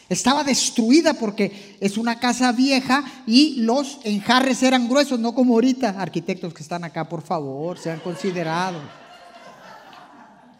estaba 0.10 0.44
destruida 0.44 1.14
porque 1.14 1.78
es 1.80 1.98
una 1.98 2.20
casa 2.20 2.52
vieja 2.52 3.04
y 3.28 3.62
los 3.62 4.00
enjarres 4.04 4.64
eran 4.64 4.90
gruesos, 4.90 5.20
no 5.20 5.36
como 5.36 5.54
ahorita. 5.54 5.96
Arquitectos 6.02 6.52
que 6.54 6.64
están 6.64 6.84
acá, 6.84 7.08
por 7.08 7.22
favor, 7.22 7.78
sean 7.78 8.00
considerados. 8.00 8.82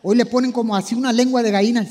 Hoy 0.04 0.16
le 0.16 0.26
ponen 0.28 0.52
como 0.52 0.76
así 0.76 0.94
una 0.94 1.12
lengua 1.12 1.42
de 1.42 1.52
gallina. 1.52 1.86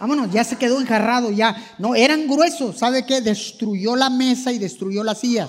Vámonos, 0.00 0.30
ya 0.32 0.42
se 0.42 0.56
quedó 0.56 0.80
enjarrado, 0.80 1.30
ya. 1.30 1.56
No, 1.78 1.94
eran 1.94 2.26
gruesos. 2.26 2.78
¿Sabe 2.78 3.06
qué? 3.06 3.20
Destruyó 3.20 3.94
la 3.94 4.10
mesa 4.10 4.52
y 4.52 4.58
destruyó 4.58 5.04
las 5.04 5.20
sillas. 5.20 5.48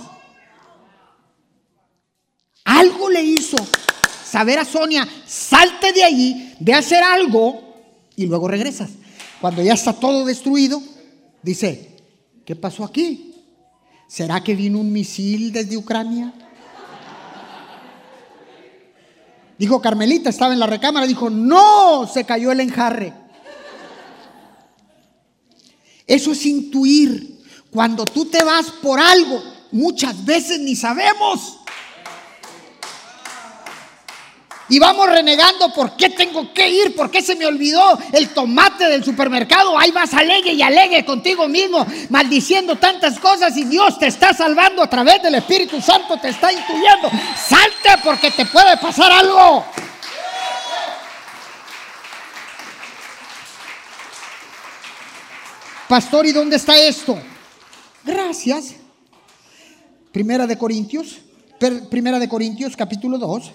Algo 2.64 3.10
le 3.10 3.24
hizo 3.24 3.58
saber 4.24 4.60
a 4.60 4.66
Sonia, 4.66 5.08
salte 5.26 5.92
de 5.94 6.04
allí, 6.04 6.56
ve 6.60 6.76
a 6.76 6.78
hacer 6.78 7.02
algo 7.02 7.60
y 8.16 8.28
luego 8.28 8.48
regresas. 8.48 8.92
Cuando 9.42 9.64
ya 9.64 9.74
está 9.74 9.94
todo 9.94 10.26
destruido, 10.26 10.80
dice, 11.42 11.98
¿qué 12.46 12.56
pasó 12.56 12.84
aquí? 12.84 13.36
¿Será 14.08 14.44
que 14.44 14.56
vino 14.56 14.80
un 14.80 14.92
misil 14.92 15.52
desde 15.52 15.78
Ucrania? 15.78 16.34
Dijo 19.58 19.82
Carmelita, 19.82 20.30
estaba 20.30 20.54
en 20.54 20.60
la 20.60 20.68
recámara, 20.68 21.06
dijo, 21.06 21.30
no, 21.30 22.08
se 22.08 22.24
cayó 22.24 22.52
el 22.52 22.62
enjarre. 22.62 23.14
Eso 26.08 26.32
es 26.32 26.46
intuir. 26.46 27.40
Cuando 27.70 28.06
tú 28.06 28.26
te 28.26 28.44
vas 28.44 28.68
por 28.82 29.00
algo, 29.00 29.44
muchas 29.72 30.26
veces 30.26 30.60
ni 30.60 30.76
sabemos. 30.76 31.59
Y 34.70 34.78
vamos 34.78 35.10
renegando, 35.10 35.74
¿por 35.74 35.96
qué 35.96 36.10
tengo 36.10 36.54
que 36.54 36.70
ir? 36.70 36.96
¿Por 36.96 37.10
qué 37.10 37.24
se 37.24 37.36
me 37.36 37.48
olvidó 37.48 37.98
el 38.12 38.30
tomate 38.30 38.88
del 38.88 39.04
supermercado? 39.04 39.78
Ahí 39.78 39.90
vas 39.90 40.14
alegue 40.14 40.54
y 40.54 40.62
alegue 40.62 41.04
contigo 41.04 41.48
mismo, 41.48 41.86
maldiciendo 42.10 42.76
tantas 42.76 43.20
cosas 43.20 43.58
y 43.58 43.66
Dios 43.66 43.98
te 43.98 44.06
está 44.06 44.32
salvando 44.32 44.84
a 44.84 44.90
través 44.90 45.24
del 45.24 45.34
Espíritu 45.36 45.82
Santo, 45.82 46.18
te 46.20 46.30
está 46.30 46.54
intuyendo. 46.54 47.10
Salte 47.36 47.90
porque 48.04 48.30
te 48.30 48.46
puede 48.46 48.78
pasar 48.78 49.12
algo. 49.12 49.66
Pastor, 55.88 56.28
¿y 56.28 56.32
dónde 56.32 56.58
está 56.58 56.78
esto? 56.78 57.20
Gracias. 58.04 58.76
Primera 60.12 60.46
de 60.46 60.56
Corintios, 60.56 61.18
Primera 61.90 62.20
de 62.20 62.30
Corintios 62.30 62.76
capítulo 62.76 63.18
2. 63.18 63.52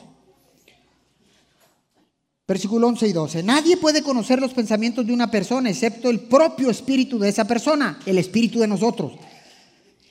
Versículo 2.46 2.88
11 2.88 3.08
y 3.08 3.12
12. 3.12 3.42
Nadie 3.42 3.76
puede 3.76 4.02
conocer 4.02 4.40
los 4.40 4.52
pensamientos 4.52 5.06
de 5.06 5.12
una 5.12 5.30
persona 5.30 5.70
excepto 5.70 6.10
el 6.10 6.20
propio 6.20 6.70
espíritu 6.70 7.18
de 7.18 7.30
esa 7.30 7.46
persona, 7.46 7.98
el 8.04 8.18
espíritu 8.18 8.58
de 8.60 8.68
nosotros. 8.68 9.12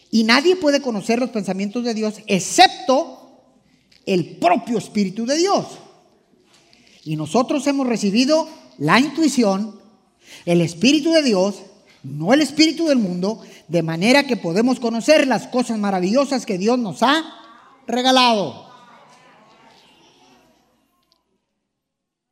Y 0.09 0.23
nadie 0.23 0.55
puede 0.55 0.81
conocer 0.81 1.19
los 1.19 1.31
pensamientos 1.31 1.83
de 1.83 1.93
Dios 1.93 2.15
excepto 2.27 3.23
el 4.05 4.37
propio 4.37 4.77
Espíritu 4.77 5.25
de 5.25 5.37
Dios. 5.37 5.65
Y 7.03 7.15
nosotros 7.15 7.65
hemos 7.67 7.87
recibido 7.87 8.47
la 8.77 8.99
intuición, 8.99 9.79
el 10.45 10.61
Espíritu 10.61 11.11
de 11.13 11.23
Dios, 11.23 11.55
no 12.03 12.33
el 12.33 12.41
Espíritu 12.41 12.87
del 12.87 12.99
mundo, 12.99 13.41
de 13.67 13.83
manera 13.83 14.25
que 14.25 14.37
podemos 14.37 14.79
conocer 14.79 15.27
las 15.27 15.47
cosas 15.47 15.79
maravillosas 15.79 16.45
que 16.45 16.57
Dios 16.57 16.77
nos 16.79 17.03
ha 17.03 17.23
regalado. 17.87 18.72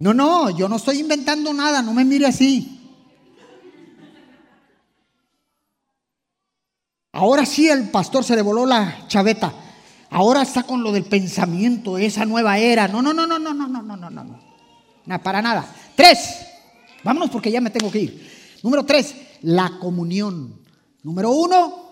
No, 0.02 0.16
no, 0.16 0.50
yo 0.50 0.68
no 0.68 0.78
estoy 0.78 1.00
inventando 1.00 1.54
nada, 1.54 1.84
no 1.84 1.94
me 1.94 2.04
mire 2.04 2.26
así. 2.26 2.80
Ahora 7.12 7.46
sí 7.46 7.70
el 7.70 7.92
pastor 7.92 8.24
se 8.24 8.36
le 8.36 8.42
voló 8.42 8.66
la 8.66 9.08
chaveta. 9.08 9.54
Ahora 10.10 10.42
está 10.42 10.64
con 10.64 10.82
lo 10.82 10.92
del 10.92 11.04
pensamiento, 11.04 12.00
esa 12.00 12.26
nueva 12.26 12.58
era. 12.58 12.88
No, 12.88 13.04
no, 13.04 13.14
no, 13.14 13.28
no, 13.28 13.38
no, 13.38 13.54
no, 13.54 13.68
no, 13.68 13.82
no, 13.84 13.96
no, 13.96 14.10
no. 14.10 14.40
No, 15.06 15.22
para 15.22 15.40
nada. 15.40 15.72
Tres. 15.96 16.48
Vámonos 17.04 17.30
porque 17.30 17.52
ya 17.52 17.62
me 17.62 17.70
tengo 17.70 17.92
que 17.92 18.00
ir. 18.00 18.58
Número 18.64 18.84
tres, 18.84 19.14
la 19.44 19.78
comunión. 19.80 20.64
Número 21.04 21.30
uno. 21.30 21.92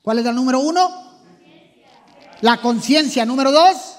¿Cuál 0.00 0.20
es 0.20 0.24
el 0.24 0.34
número 0.34 0.60
uno? 0.60 1.12
La 2.40 2.62
conciencia. 2.62 3.26
Número 3.26 3.52
dos. 3.52 3.97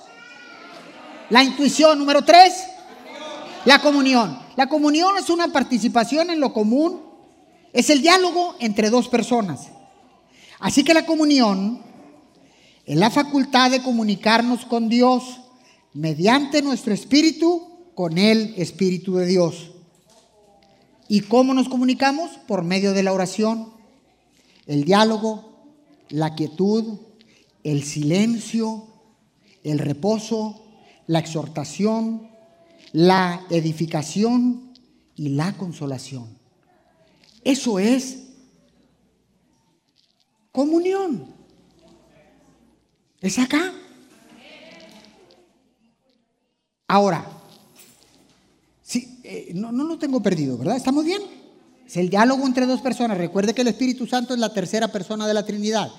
La 1.29 1.43
intuición. 1.43 1.99
Número 1.99 2.23
tres. 2.23 2.53
La 3.65 3.81
comunión. 3.81 4.39
La 4.55 4.67
comunión 4.67 5.17
es 5.17 5.29
una 5.29 5.49
participación 5.49 6.29
en 6.29 6.39
lo 6.39 6.53
común. 6.53 7.01
Es 7.73 7.89
el 7.89 8.01
diálogo 8.01 8.55
entre 8.59 8.89
dos 8.89 9.07
personas. 9.07 9.67
Así 10.59 10.83
que 10.83 10.93
la 10.93 11.05
comunión 11.05 11.81
es 12.85 12.97
la 12.97 13.11
facultad 13.11 13.71
de 13.71 13.83
comunicarnos 13.83 14.65
con 14.65 14.89
Dios 14.89 15.39
mediante 15.93 16.61
nuestro 16.61 16.93
espíritu 16.93 17.69
con 17.95 18.17
el 18.17 18.53
Espíritu 18.55 19.15
de 19.15 19.25
Dios. 19.25 19.71
¿Y 21.09 21.19
cómo 21.21 21.53
nos 21.53 21.67
comunicamos? 21.67 22.31
Por 22.47 22.63
medio 22.63 22.93
de 22.93 23.03
la 23.03 23.11
oración, 23.11 23.73
el 24.67 24.85
diálogo, 24.85 25.67
la 26.07 26.33
quietud, 26.33 26.99
el 27.63 27.83
silencio, 27.83 28.87
el 29.63 29.79
reposo, 29.79 30.61
la 31.09 31.17
exhortación, 31.17 32.29
la 32.91 33.43
edificación 33.49 34.73
y 35.15 35.29
la 35.29 35.57
consolación. 35.57 36.37
Eso 37.43 37.79
es 37.79 38.27
comunión. 40.51 41.33
Es 43.21 43.39
acá. 43.39 43.73
Ahora, 46.87 47.25
Sí, 48.83 49.19
eh, 49.23 49.51
no, 49.53 49.71
no 49.71 49.83
lo 49.83 49.99
tengo 49.99 50.19
perdido, 50.21 50.57
¿verdad? 50.57 50.75
¿Estamos 50.75 51.05
bien? 51.05 51.21
Es 51.85 51.97
el 51.97 52.09
diálogo 52.09 52.45
entre 52.45 52.67
dos 52.67 52.81
personas. 52.81 53.17
Recuerde 53.17 53.55
que 53.55 53.61
el 53.61 53.67
Espíritu 53.67 54.05
Santo 54.05 54.35
es 54.35 54.39
la 54.39 54.51
tercera 54.53 54.87
persona 54.91 55.27
de 55.27 55.33
la 55.35 55.45
Trinidad. 55.45 55.91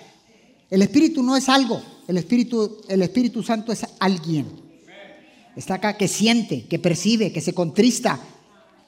El 0.68 0.82
Espíritu 0.82 1.22
no 1.22 1.36
es 1.36 1.48
algo, 1.48 1.80
el 2.06 2.16
Espíritu, 2.16 2.80
el 2.88 3.02
Espíritu 3.02 3.44
Santo 3.44 3.70
es 3.72 3.86
alguien. 4.00 4.69
Está 5.56 5.74
acá 5.74 5.96
que 5.96 6.08
siente, 6.08 6.66
que 6.66 6.78
percibe, 6.78 7.32
que 7.32 7.40
se 7.40 7.52
contrista, 7.52 8.20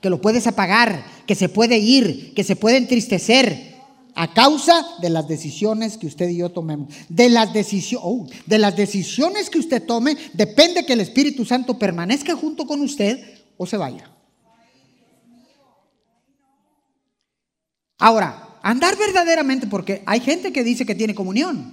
que 0.01 0.11
lo 0.11 0.21
puedes 0.21 0.47
apagar, 0.47 1.05
que 1.27 1.35
se 1.35 1.49
puede 1.49 1.79
ir, 1.79 2.35
que 2.35 2.45
se 2.45 2.57
puede 2.57 2.77
entristecer 2.77 3.73
a 4.15 4.35
causa 4.35 4.85
de 5.01 5.11
las 5.11 5.27
decisiones 5.27 5.97
que 5.97 6.07
usted 6.07 6.29
y 6.29 6.39
yo 6.39 6.51
tomemos. 6.51 6.93
De 7.09 7.29
las, 7.29 7.51
oh, 8.01 8.27
de 8.47 8.59
las 8.59 8.77
decisiones 8.77 9.49
que 9.49 9.59
usted 9.59 9.83
tome 9.85 10.17
depende 10.35 10.85
que 10.85 10.93
el 10.93 11.01
Espíritu 11.01 11.45
Santo 11.45 11.79
permanezca 11.79 12.37
junto 12.37 12.67
con 12.67 12.81
usted 12.81 13.19
o 13.57 13.67
se 13.67 13.77
vaya. 13.77 14.11
Ahora, 17.99 18.59
andar 18.63 18.97
verdaderamente, 18.97 19.67
porque 19.69 20.03
hay 20.07 20.21
gente 20.21 20.53
que 20.53 20.65
dice 20.65 20.85
que 20.85 20.95
tiene 20.95 21.15
comunión, 21.15 21.73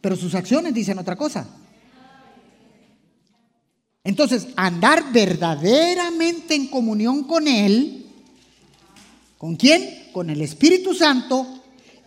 pero 0.00 0.14
sus 0.14 0.34
acciones 0.34 0.74
dicen 0.74 0.98
otra 0.98 1.16
cosa. 1.16 1.48
Entonces, 4.08 4.48
andar 4.56 5.12
verdaderamente 5.12 6.54
en 6.54 6.68
comunión 6.68 7.24
con 7.24 7.46
Él, 7.46 8.06
¿con 9.36 9.54
quién? 9.54 10.08
Con 10.14 10.30
el 10.30 10.40
Espíritu 10.40 10.94
Santo, 10.94 11.46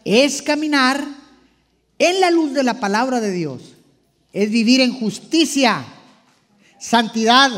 es 0.03 0.41
caminar 0.41 1.05
en 1.99 2.19
la 2.19 2.31
luz 2.31 2.53
de 2.53 2.63
la 2.63 2.79
palabra 2.79 3.21
de 3.21 3.29
Dios, 3.29 3.75
es 4.33 4.49
vivir 4.49 4.81
en 4.81 4.99
justicia, 4.99 5.85
santidad, 6.79 7.51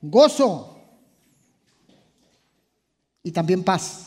gozo 0.00 0.78
y 3.22 3.30
también 3.30 3.62
paz. 3.62 4.06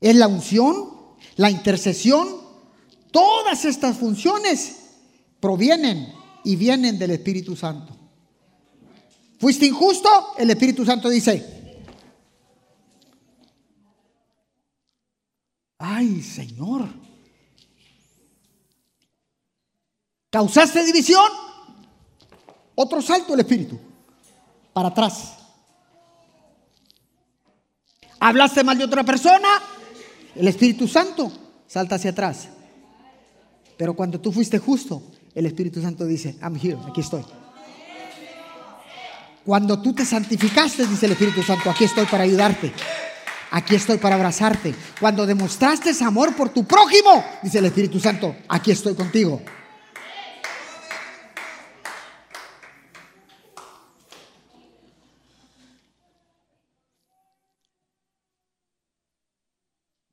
Es 0.00 0.14
la 0.14 0.28
unción, 0.28 0.90
la 1.34 1.50
intercesión, 1.50 2.28
todas 3.10 3.64
estas 3.64 3.96
funciones 3.96 4.76
provienen 5.40 6.21
y 6.44 6.56
vienen 6.56 6.98
del 6.98 7.12
Espíritu 7.12 7.56
Santo. 7.56 7.96
¿Fuiste 9.38 9.66
injusto? 9.66 10.08
El 10.38 10.50
Espíritu 10.50 10.84
Santo 10.84 11.08
dice, 11.08 11.44
ay 15.78 16.22
Señor, 16.22 16.88
¿causaste 20.30 20.84
división? 20.84 21.26
Otro 22.74 23.02
salto 23.02 23.34
el 23.34 23.40
espíritu, 23.40 23.78
para 24.72 24.88
atrás. 24.88 25.34
Hablaste 28.20 28.64
mal 28.64 28.78
de 28.78 28.84
otra 28.84 29.04
persona, 29.04 29.48
el 30.36 30.48
Espíritu 30.48 30.86
Santo 30.88 31.30
salta 31.66 31.96
hacia 31.96 32.12
atrás. 32.12 32.48
Pero 33.76 33.94
cuando 33.94 34.20
tú 34.20 34.30
fuiste 34.30 34.58
justo, 34.58 35.02
el 35.34 35.46
Espíritu 35.46 35.80
Santo 35.80 36.04
dice, 36.04 36.36
I'm 36.42 36.56
here, 36.56 36.78
aquí 36.88 37.00
estoy. 37.00 37.24
Cuando 39.44 39.80
tú 39.80 39.92
te 39.92 40.04
santificaste, 40.04 40.86
dice 40.86 41.06
el 41.06 41.12
Espíritu 41.12 41.42
Santo, 41.42 41.70
aquí 41.70 41.84
estoy 41.84 42.06
para 42.06 42.24
ayudarte. 42.24 42.72
Aquí 43.50 43.74
estoy 43.74 43.98
para 43.98 44.14
abrazarte. 44.14 44.74
Cuando 45.00 45.26
demostraste 45.26 45.92
amor 46.04 46.34
por 46.34 46.50
tu 46.50 46.64
prójimo, 46.64 47.24
dice 47.42 47.58
el 47.58 47.66
Espíritu 47.66 47.98
Santo, 47.98 48.36
aquí 48.48 48.70
estoy 48.70 48.94
contigo. 48.94 49.42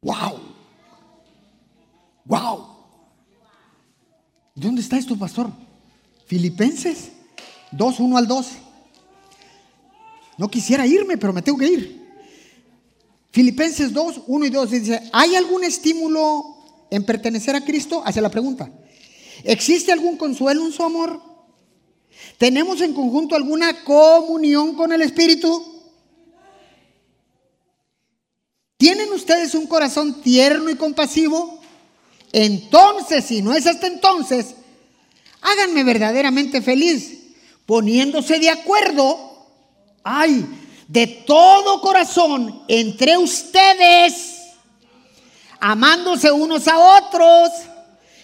¡Wow! 0.01 0.39
¡Wow! 2.25 2.69
¿Dónde 4.59 4.81
está 4.81 4.97
esto, 4.97 5.17
pastor? 5.17 5.49
Filipenses 6.25 7.11
2, 7.71 7.99
1 8.01 8.17
al 8.17 8.27
12. 8.27 8.57
No 10.37 10.49
quisiera 10.51 10.85
irme, 10.85 11.17
pero 11.17 11.31
me 11.31 11.41
tengo 11.41 11.57
que 11.57 11.67
ir. 11.67 12.09
Filipenses 13.31 13.93
2, 13.93 14.23
1 14.27 14.45
y 14.45 14.49
2 14.49 14.71
dice, 14.71 15.09
¿hay 15.13 15.35
algún 15.35 15.63
estímulo 15.63 16.57
en 16.89 17.05
pertenecer 17.05 17.55
a 17.55 17.63
Cristo? 17.63 18.01
Hace 18.05 18.21
la 18.21 18.29
pregunta. 18.29 18.69
¿Existe 19.45 19.93
algún 19.93 20.17
consuelo 20.17 20.65
en 20.65 20.73
su 20.73 20.83
amor? 20.83 21.21
¿Tenemos 22.37 22.81
en 22.81 22.93
conjunto 22.93 23.35
alguna 23.35 23.85
comunión 23.85 24.75
con 24.75 24.91
el 24.91 25.01
Espíritu? 25.01 25.63
¿Tienen 28.75 29.10
ustedes 29.13 29.55
un 29.55 29.67
corazón 29.67 30.21
tierno 30.21 30.69
y 30.69 30.75
compasivo? 30.75 31.58
Entonces, 32.32 33.25
si 33.25 33.42
no 33.42 33.54
es 33.54 33.65
hasta 33.65 33.88
entonces, 33.88 34.56
háganme 35.42 35.84
verdaderamente 35.84 36.62
feliz, 36.62 37.17
poniéndose 37.65 38.40
de 38.40 38.50
acuerdo, 38.50 39.17
ay, 40.04 40.46
de 40.88 41.08
todo 41.08 41.82
corazón 41.82 42.63
entre 42.67 43.17
ustedes, 43.17 44.38
amándose 45.60 46.32
unos 46.32 46.67
a 46.67 46.77
otros 46.77 47.50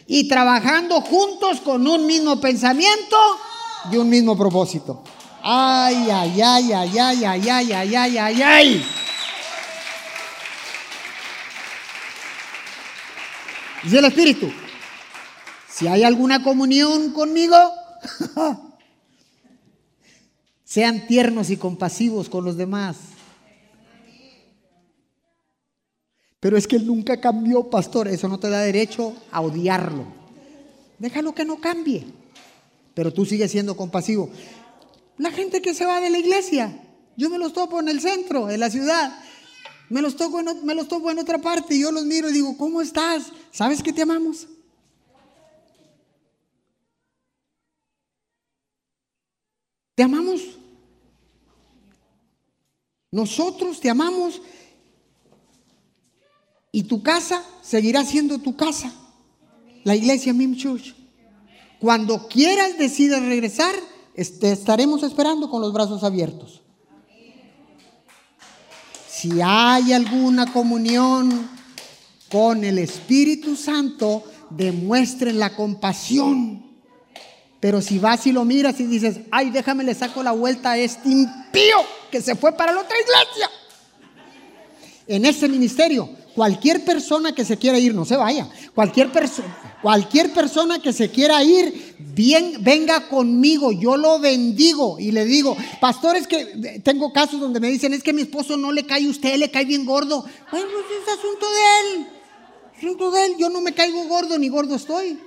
y 0.07 0.27
trabajando 0.27 1.01
juntos 1.01 1.61
con 1.61 1.87
un 1.87 2.05
mismo 2.05 2.39
pensamiento 2.39 3.17
y 3.91 3.97
un 3.97 4.09
mismo 4.09 4.37
propósito. 4.37 5.03
Ay, 5.43 6.09
ay, 6.11 6.41
ay, 6.41 6.73
ay, 6.73 6.97
ay, 6.97 7.25
ay, 7.25 7.49
ay, 7.49 7.71
ay, 7.71 7.95
ay, 7.95 8.17
ay, 8.17 8.41
ay. 8.41 8.85
Dice 13.85 13.99
el 13.99 14.05
Espíritu, 14.05 14.49
si 15.69 15.85
hay 15.85 16.01
alguna 16.01 16.43
comunión 16.43 17.11
conmigo, 17.13 17.55
sean 20.63 21.05
tiernos 21.05 21.51
y 21.51 21.57
compasivos 21.57 22.27
con 22.27 22.43
los 22.43 22.57
demás. 22.57 22.97
Pero 26.39 26.57
es 26.57 26.65
que 26.65 26.77
él 26.77 26.87
nunca 26.87 27.21
cambió, 27.21 27.69
pastor. 27.69 28.07
Eso 28.07 28.27
no 28.27 28.39
te 28.39 28.49
da 28.49 28.61
derecho 28.61 29.15
a 29.31 29.41
odiarlo. 29.41 30.07
Déjalo 30.97 31.35
que 31.35 31.45
no 31.45 31.61
cambie. 31.61 32.07
Pero 32.95 33.13
tú 33.13 33.23
sigues 33.23 33.51
siendo 33.51 33.77
compasivo. 33.77 34.31
La 35.19 35.29
gente 35.29 35.61
que 35.61 35.75
se 35.75 35.85
va 35.85 36.01
de 36.01 36.09
la 36.09 36.17
iglesia, 36.17 36.75
yo 37.17 37.29
me 37.29 37.37
los 37.37 37.53
topo 37.53 37.79
en 37.79 37.89
el 37.89 38.01
centro, 38.01 38.49
en 38.49 38.59
la 38.59 38.71
ciudad. 38.71 39.15
Me 39.89 40.01
los, 40.01 40.15
toco 40.15 40.39
en, 40.39 41.19
otra 41.19 41.39
parte 41.39 41.75
y 41.75 41.81
yo 41.81 41.91
los 41.91 42.05
miro 42.05 42.29
y 42.29 42.33
digo, 42.33 42.57
¿cómo 42.57 42.81
estás? 42.81 43.31
¿Sabes 43.51 43.83
que 43.83 43.93
te 43.93 44.01
amamos? 44.01 44.47
Te 49.93 50.03
amamos. 50.03 50.41
Nosotros 53.11 53.79
te 53.79 53.89
amamos 53.89 54.41
y 56.71 56.83
tu 56.83 57.01
casa 57.01 57.45
seguirá 57.61 58.03
siendo 58.03 58.39
tu 58.39 58.55
casa. 58.55 58.91
La 59.83 59.95
iglesia 59.95 60.33
Mim 60.33 60.57
Church. 60.57 60.95
Cuando 61.79 62.27
quieras, 62.27 62.77
decidas 62.77 63.21
regresar, 63.21 63.75
te 64.15 64.51
estaremos 64.51 65.03
esperando 65.03 65.49
con 65.49 65.61
los 65.61 65.71
brazos 65.71 66.03
abiertos. 66.03 66.64
Si 69.25 69.41
hay 69.41 69.91
alguna 69.91 70.53
comunión 70.53 71.49
con 72.29 72.63
el 72.63 72.77
Espíritu 72.77 73.55
Santo, 73.55 74.23
demuestren 74.51 75.39
la 75.39 75.55
compasión 75.55 76.63
pero 77.59 77.81
si 77.81 77.97
vas 77.97 78.27
y 78.27 78.31
lo 78.31 78.45
miras 78.45 78.79
y 78.79 78.85
dices, 78.85 79.21
ay, 79.31 79.49
déjame 79.49 79.83
le 79.83 79.95
saco 79.95 80.21
la 80.21 80.33
vuelta 80.33 80.73
a 80.73 80.77
este 80.77 81.09
impío 81.09 81.77
que 82.11 82.21
se 82.21 82.35
fue 82.35 82.51
para 82.51 82.71
la 82.71 82.81
otra 82.81 82.95
iglesia. 82.95 83.49
En 85.07 85.25
ese 85.25 85.49
ministerio, 85.49 86.07
cualquier 86.35 86.83
persona 86.83 87.33
que 87.33 87.45
se 87.45 87.57
quiera 87.57 87.79
ir, 87.79 87.95
no 87.95 88.05
se 88.05 88.17
vaya. 88.17 88.47
Cualquier, 88.75 89.09
cualquier 89.81 90.33
persona 90.33 90.79
que 90.79 90.93
se 90.93 91.09
quiera 91.09 91.43
ir, 91.43 91.95
bien, 92.13 92.57
venga 92.59 93.07
conmigo, 93.07 93.71
yo 93.71 93.97
lo 93.97 94.19
bendigo 94.19 94.99
y 94.99 95.11
le 95.11 95.25
digo, 95.25 95.55
pastores 95.79 96.27
que 96.27 96.81
tengo 96.83 97.11
casos 97.13 97.39
donde 97.39 97.59
me 97.59 97.69
dicen, 97.69 97.93
es 97.93 98.03
que 98.03 98.13
mi 98.13 98.23
esposo 98.23 98.57
no 98.57 98.71
le 98.71 98.85
cae 98.85 99.07
usted, 99.07 99.37
le 99.37 99.49
cae 99.49 99.65
bien 99.65 99.85
gordo. 99.85 100.25
Bueno, 100.51 100.67
pues 100.71 100.85
es 101.01 101.17
asunto 101.17 101.45
de 101.49 101.61
él. 101.81 102.07
Asunto 102.77 103.11
de 103.11 103.25
él, 103.25 103.35
yo 103.39 103.49
no 103.49 103.61
me 103.61 103.73
caigo 103.73 104.03
gordo 104.05 104.37
ni 104.37 104.49
gordo 104.49 104.75
estoy. 104.75 105.17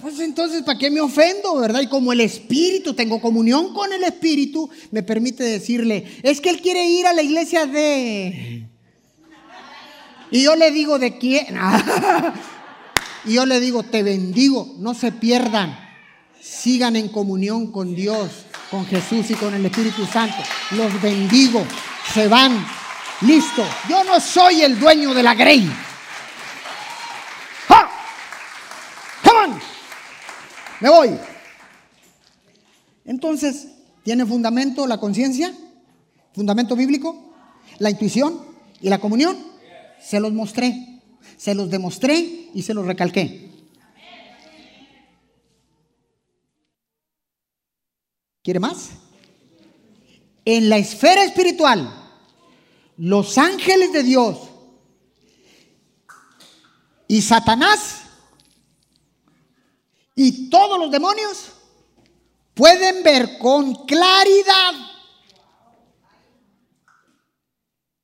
Pues 0.00 0.20
entonces, 0.20 0.62
¿para 0.62 0.78
qué 0.78 0.90
me 0.90 1.00
ofendo, 1.00 1.56
verdad? 1.56 1.80
Y 1.80 1.86
como 1.86 2.12
el 2.12 2.20
Espíritu, 2.20 2.92
tengo 2.92 3.22
comunión 3.22 3.72
con 3.72 3.90
el 3.90 4.04
Espíritu, 4.04 4.68
me 4.90 5.02
permite 5.02 5.42
decirle, 5.42 6.04
es 6.22 6.42
que 6.42 6.50
él 6.50 6.60
quiere 6.60 6.86
ir 6.86 7.06
a 7.06 7.14
la 7.14 7.22
iglesia 7.22 7.64
de... 7.64 8.68
Y 10.34 10.42
yo 10.42 10.56
le 10.56 10.72
digo, 10.72 10.98
¿de 10.98 11.16
quién? 11.16 11.56
y 13.24 13.34
yo 13.34 13.46
le 13.46 13.60
digo, 13.60 13.84
te 13.84 14.02
bendigo, 14.02 14.74
no 14.78 14.92
se 14.92 15.12
pierdan, 15.12 15.78
sigan 16.42 16.96
en 16.96 17.08
comunión 17.08 17.70
con 17.70 17.94
Dios, 17.94 18.46
con 18.68 18.84
Jesús 18.84 19.30
y 19.30 19.34
con 19.34 19.54
el 19.54 19.64
Espíritu 19.64 20.04
Santo. 20.06 20.34
Los 20.72 21.00
bendigo, 21.00 21.64
se 22.12 22.26
van, 22.26 22.66
listo. 23.20 23.64
Yo 23.88 24.02
no 24.02 24.18
soy 24.18 24.62
el 24.62 24.80
dueño 24.80 25.14
de 25.14 25.22
la 25.22 25.36
grey. 25.36 25.70
me 30.80 30.90
voy. 30.90 31.16
Entonces, 33.04 33.68
¿tiene 34.02 34.26
fundamento 34.26 34.84
la 34.88 34.98
conciencia? 34.98 35.54
¿Fundamento 36.34 36.74
bíblico? 36.74 37.36
¿La 37.78 37.90
intuición 37.90 38.44
y 38.80 38.88
la 38.88 38.98
comunión? 38.98 39.53
Se 40.00 40.20
los 40.20 40.32
mostré, 40.32 41.00
se 41.36 41.54
los 41.54 41.70
demostré 41.70 42.50
y 42.54 42.62
se 42.62 42.74
los 42.74 42.86
recalqué. 42.86 43.50
¿Quiere 48.42 48.60
más? 48.60 48.90
En 50.44 50.68
la 50.68 50.76
esfera 50.76 51.24
espiritual, 51.24 51.90
los 52.98 53.38
ángeles 53.38 53.92
de 53.92 54.02
Dios 54.02 54.38
y 57.08 57.22
Satanás 57.22 58.02
y 60.14 60.50
todos 60.50 60.78
los 60.78 60.90
demonios 60.90 61.52
pueden 62.52 63.02
ver 63.02 63.38
con 63.38 63.86
claridad 63.86 64.74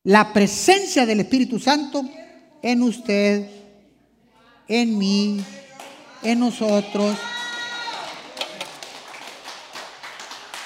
la 0.05 0.33
presencia 0.33 1.05
del 1.05 1.21
Espíritu 1.21 1.59
Santo 1.59 2.03
en 2.63 2.83
usted, 2.83 3.49
en 4.67 4.99
mí, 4.99 5.45
en 6.23 6.41
nosotros. 6.41 7.17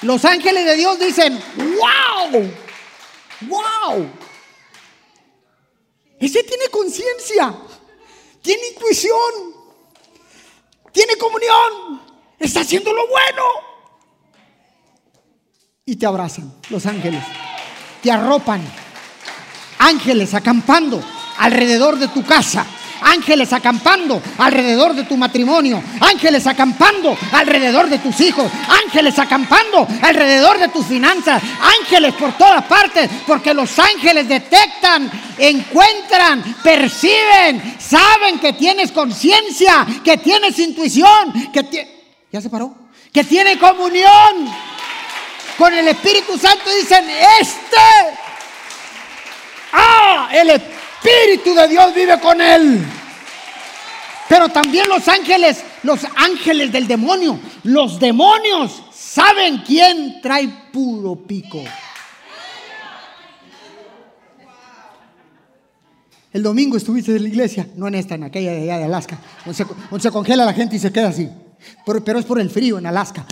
Los 0.02 0.24
ángeles 0.24 0.64
de 0.64 0.76
Dios 0.76 0.98
dicen, 0.98 1.40
wow, 1.56 2.42
wow. 3.48 4.10
Ese 6.20 6.44
tiene 6.44 6.68
conciencia, 6.68 7.54
tiene 8.40 8.68
intuición, 8.68 9.54
tiene 10.92 11.16
comunión, 11.16 12.02
está 12.38 12.60
haciendo 12.60 12.92
lo 12.92 13.08
bueno. 13.08 13.42
Y 15.86 15.96
te 15.96 16.06
abrazan 16.06 16.54
los 16.70 16.86
ángeles, 16.86 17.22
te 18.02 18.10
arropan, 18.10 18.62
ángeles 19.78 20.34
acampando 20.34 21.02
alrededor 21.38 21.98
de 21.98 22.08
tu 22.08 22.24
casa, 22.24 22.66
ángeles 23.02 23.52
acampando 23.52 24.20
alrededor 24.38 24.94
de 24.94 25.04
tu 25.04 25.16
matrimonio, 25.16 25.82
ángeles 26.00 26.46
acampando 26.46 27.16
alrededor 27.32 27.88
de 27.88 27.98
tus 27.98 28.20
hijos, 28.20 28.50
ángeles 28.84 29.18
acampando 29.18 29.86
alrededor 30.02 30.58
de 30.58 30.68
tus 30.68 30.86
finanzas, 30.86 31.42
ángeles 31.80 32.14
por 32.14 32.32
todas 32.36 32.64
partes, 32.64 33.08
porque 33.26 33.54
los 33.54 33.78
ángeles 33.78 34.28
detectan, 34.28 35.10
encuentran, 35.38 36.42
perciben, 36.62 37.76
saben 37.78 38.38
que 38.38 38.54
tienes 38.54 38.90
conciencia, 38.92 39.86
que 40.02 40.16
tienes 40.18 40.58
intuición, 40.58 41.50
que 41.52 42.04
ya 42.32 42.40
se 42.40 42.50
paró, 42.50 42.74
que 43.12 43.24
tiene 43.24 43.58
comunión 43.58 44.50
con 45.58 45.72
el 45.72 45.86
Espíritu 45.88 46.36
Santo 46.36 46.64
dicen, 46.74 47.04
este, 47.40 47.76
ah, 49.74 50.30
el 50.32 50.50
Espíritu 50.50 51.54
de 51.54 51.68
Dios 51.68 51.94
vive 51.94 52.18
con 52.20 52.40
él. 52.40 52.84
Pero 54.28 54.48
también 54.48 54.88
los 54.88 55.06
ángeles, 55.06 55.62
los 55.82 56.00
ángeles 56.16 56.72
del 56.72 56.86
demonio, 56.86 57.38
los 57.64 58.00
demonios 58.00 58.82
saben 58.92 59.58
quién 59.58 60.20
trae 60.22 60.48
puro 60.72 61.14
pico. 61.16 61.62
El 66.32 66.42
domingo 66.42 66.76
estuviste 66.76 67.14
en 67.14 67.22
la 67.22 67.28
iglesia, 67.28 67.68
no 67.76 67.86
en 67.86 67.94
esta, 67.94 68.16
en 68.16 68.24
aquella 68.24 68.50
de 68.50 68.62
allá 68.62 68.78
de 68.78 68.84
Alaska, 68.84 69.18
donde 69.44 70.02
se, 70.02 70.10
congela 70.10 70.44
la 70.44 70.52
gente 70.52 70.74
y 70.74 70.78
se 70.80 70.90
queda 70.90 71.08
así. 71.08 71.28
Pero, 71.86 72.18
es 72.18 72.24
por 72.24 72.40
el 72.40 72.50
frío 72.50 72.78
en 72.78 72.86
Alaska. 72.86 73.24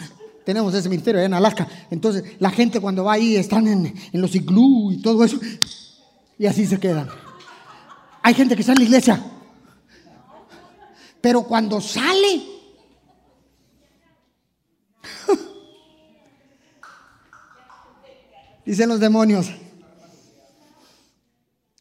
Tenemos 0.44 0.72
ese 0.72 0.88
ministerio 0.88 1.18
allá 1.18 1.26
en 1.26 1.34
Alaska. 1.34 1.66
Entonces 1.90 2.22
la 2.38 2.50
gente 2.50 2.78
cuando 2.78 3.02
va 3.02 3.14
ahí 3.14 3.34
están 3.34 3.66
en, 3.66 3.92
en 4.12 4.20
los 4.20 4.34
iglú 4.36 4.92
y 4.92 4.98
todo 5.02 5.24
eso. 5.24 5.40
Y 6.38 6.46
así 6.46 6.66
se 6.66 6.80
quedan. 6.80 7.08
Hay 8.22 8.32
gente 8.34 8.54
que 8.54 8.60
está 8.62 8.72
en 8.72 8.78
la 8.78 8.84
iglesia. 8.84 9.22
Pero 11.20 11.42
cuando 11.44 11.78
sale, 11.80 12.42
dicen 18.66 18.88
los 18.88 18.98
demonios, 18.98 19.52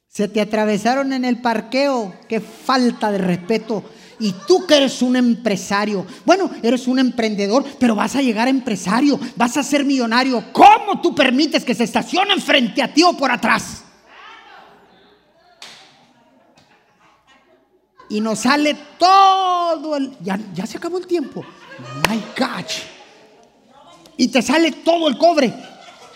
se 0.07 0.27
te 0.27 0.41
atravesaron 0.41 1.11
en 1.13 1.25
el 1.25 1.41
parqueo, 1.41 2.13
qué 2.27 2.39
falta 2.39 3.11
de 3.11 3.17
respeto. 3.17 3.83
Y 4.19 4.35
tú 4.45 4.67
que 4.67 4.77
eres 4.77 5.01
un 5.01 5.15
empresario, 5.15 6.05
bueno, 6.25 6.51
eres 6.61 6.87
un 6.87 6.99
emprendedor, 6.99 7.65
pero 7.79 7.95
vas 7.95 8.15
a 8.15 8.21
llegar 8.21 8.45
a 8.45 8.51
empresario, 8.51 9.19
vas 9.35 9.57
a 9.57 9.63
ser 9.63 9.83
millonario. 9.83 10.53
¿Cómo 10.53 11.01
tú 11.01 11.15
permites 11.15 11.65
que 11.65 11.73
se 11.73 11.85
estacionen 11.85 12.39
frente 12.39 12.83
a 12.83 12.93
ti 12.93 13.01
o 13.01 13.17
por 13.17 13.31
atrás? 13.31 13.85
Y 18.11 18.19
nos 18.19 18.39
sale 18.39 18.75
todo 18.97 19.95
el... 19.95 20.17
Ya, 20.21 20.39
ya 20.53 20.65
se 20.65 20.77
acabó 20.77 20.97
el 20.97 21.07
tiempo. 21.07 21.45
My 22.09 22.21
gosh. 22.37 22.81
Y 24.17 24.27
te 24.27 24.41
sale 24.41 24.71
todo 24.73 25.07
el 25.07 25.17
cobre. 25.17 25.53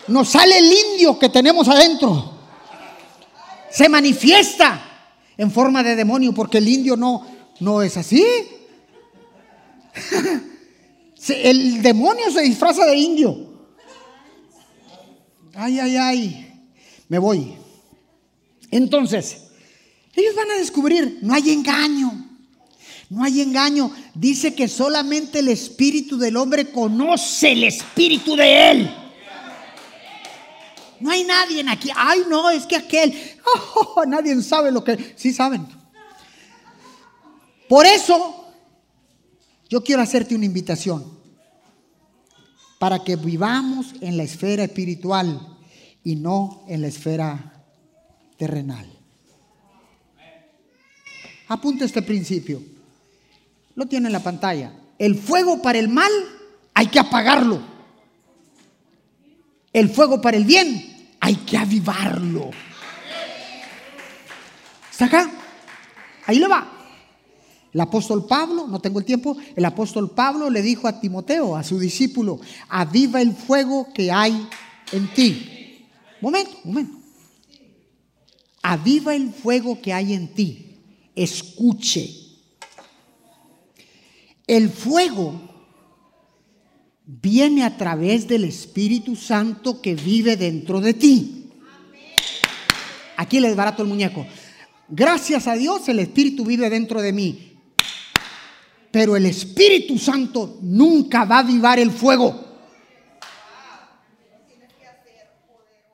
Nos 0.08 0.28
sale 0.28 0.58
el 0.58 0.72
indio 0.72 1.18
que 1.18 1.30
tenemos 1.30 1.68
adentro. 1.68 2.32
Se 3.70 3.88
manifiesta 3.88 4.78
en 5.38 5.50
forma 5.50 5.82
de 5.82 5.96
demonio 5.96 6.34
porque 6.34 6.58
el 6.58 6.68
indio 6.68 6.96
no, 6.96 7.26
no 7.60 7.80
es 7.82 7.96
así. 7.96 8.24
El 11.28 11.82
demonio 11.82 12.30
se 12.30 12.42
disfraza 12.42 12.84
de 12.86 12.94
indio. 12.96 13.36
Ay, 15.54 15.80
ay, 15.80 15.96
ay. 15.96 16.70
Me 17.08 17.18
voy. 17.18 17.56
Entonces, 18.70 19.45
ellos 20.16 20.34
van 20.34 20.50
a 20.50 20.54
descubrir, 20.54 21.18
no 21.22 21.34
hay 21.34 21.50
engaño. 21.50 22.26
No 23.08 23.22
hay 23.22 23.40
engaño. 23.40 23.92
Dice 24.14 24.54
que 24.54 24.66
solamente 24.66 25.38
el 25.38 25.48
espíritu 25.48 26.18
del 26.18 26.36
hombre 26.36 26.72
conoce 26.72 27.52
el 27.52 27.64
espíritu 27.64 28.34
de 28.34 28.70
él. 28.70 28.96
No 30.98 31.10
hay 31.10 31.24
nadie 31.24 31.64
aquí. 31.68 31.90
Ay, 31.94 32.22
no, 32.28 32.50
es 32.50 32.66
que 32.66 32.76
aquel. 32.76 33.14
Oh, 33.94 34.04
nadie 34.04 34.40
sabe 34.42 34.72
lo 34.72 34.82
que. 34.82 35.14
Sí 35.16 35.32
saben. 35.32 35.66
Por 37.68 37.86
eso, 37.86 38.44
yo 39.68 39.84
quiero 39.84 40.02
hacerte 40.02 40.34
una 40.34 40.46
invitación. 40.46 41.16
Para 42.78 43.04
que 43.04 43.16
vivamos 43.16 43.94
en 44.00 44.16
la 44.16 44.24
esfera 44.24 44.64
espiritual 44.64 45.56
y 46.02 46.16
no 46.16 46.64
en 46.68 46.82
la 46.82 46.88
esfera 46.88 47.64
terrenal. 48.36 48.95
Apunta 51.48 51.84
este 51.84 52.02
principio. 52.02 52.62
Lo 53.74 53.86
tiene 53.86 54.08
en 54.08 54.12
la 54.12 54.22
pantalla. 54.22 54.72
El 54.98 55.14
fuego 55.16 55.62
para 55.62 55.78
el 55.78 55.88
mal 55.88 56.10
hay 56.74 56.86
que 56.88 56.98
apagarlo. 56.98 57.60
El 59.72 59.90
fuego 59.90 60.20
para 60.20 60.36
el 60.36 60.44
bien 60.44 61.10
hay 61.20 61.36
que 61.36 61.56
avivarlo. 61.56 62.50
¿Está 64.90 65.04
acá? 65.04 65.30
Ahí 66.26 66.38
le 66.38 66.48
va. 66.48 66.72
El 67.72 67.80
apóstol 67.82 68.26
Pablo, 68.26 68.66
no 68.66 68.80
tengo 68.80 68.98
el 68.98 69.04
tiempo, 69.04 69.36
el 69.54 69.64
apóstol 69.66 70.10
Pablo 70.12 70.48
le 70.48 70.62
dijo 70.62 70.88
a 70.88 70.98
Timoteo, 70.98 71.54
a 71.54 71.62
su 71.62 71.78
discípulo, 71.78 72.40
aviva 72.70 73.20
el 73.20 73.34
fuego 73.34 73.92
que 73.92 74.10
hay 74.10 74.48
en 74.92 75.12
ti. 75.12 75.84
Momento, 76.22 76.52
momento. 76.64 76.96
Aviva 78.62 79.14
el 79.14 79.30
fuego 79.30 79.78
que 79.82 79.92
hay 79.92 80.14
en 80.14 80.28
ti. 80.28 80.65
Escuche. 81.16 82.08
El 84.46 84.70
fuego 84.70 85.40
viene 87.06 87.64
a 87.64 87.76
través 87.76 88.28
del 88.28 88.44
Espíritu 88.44 89.16
Santo 89.16 89.80
que 89.80 89.94
vive 89.94 90.36
dentro 90.36 90.80
de 90.80 90.94
ti. 90.94 91.50
Aquí 93.16 93.40
le 93.40 93.48
desbarato 93.48 93.82
el 93.82 93.88
muñeco. 93.88 94.26
Gracias 94.88 95.46
a 95.46 95.54
Dios 95.54 95.88
el 95.88 96.00
Espíritu 96.00 96.44
vive 96.44 96.68
dentro 96.68 97.00
de 97.00 97.12
mí. 97.12 97.58
Pero 98.90 99.16
el 99.16 99.26
Espíritu 99.26 99.98
Santo 99.98 100.58
nunca 100.62 101.24
va 101.24 101.36
a 101.36 101.40
avivar 101.40 101.78
el 101.78 101.90
fuego. 101.90 102.44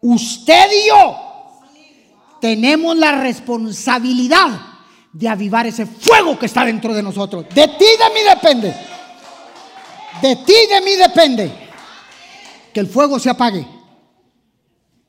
Usted 0.01 0.67
y 0.85 0.89
yo 0.89 1.17
tenemos 2.41 2.97
la 2.97 3.23
responsabilidad 3.23 4.72
de 5.13 5.29
avivar 5.29 5.67
ese 5.67 5.87
fuego 5.87 6.39
que 6.39 6.47
está 6.47 6.65
dentro 6.65 6.95
de 6.95 7.03
nosotros. 7.03 7.47
De 7.55 7.69
ti 7.69 7.85
de 7.85 8.15
mí 8.15 8.21
depende. 8.29 8.75
De 10.23 10.37
ti 10.37 10.55
de 10.71 10.81
mí 10.81 10.95
depende. 10.97 11.53
Que 12.73 12.81
el 12.81 12.87
fuego 12.87 13.19
se 13.19 13.29
apague 13.29 13.67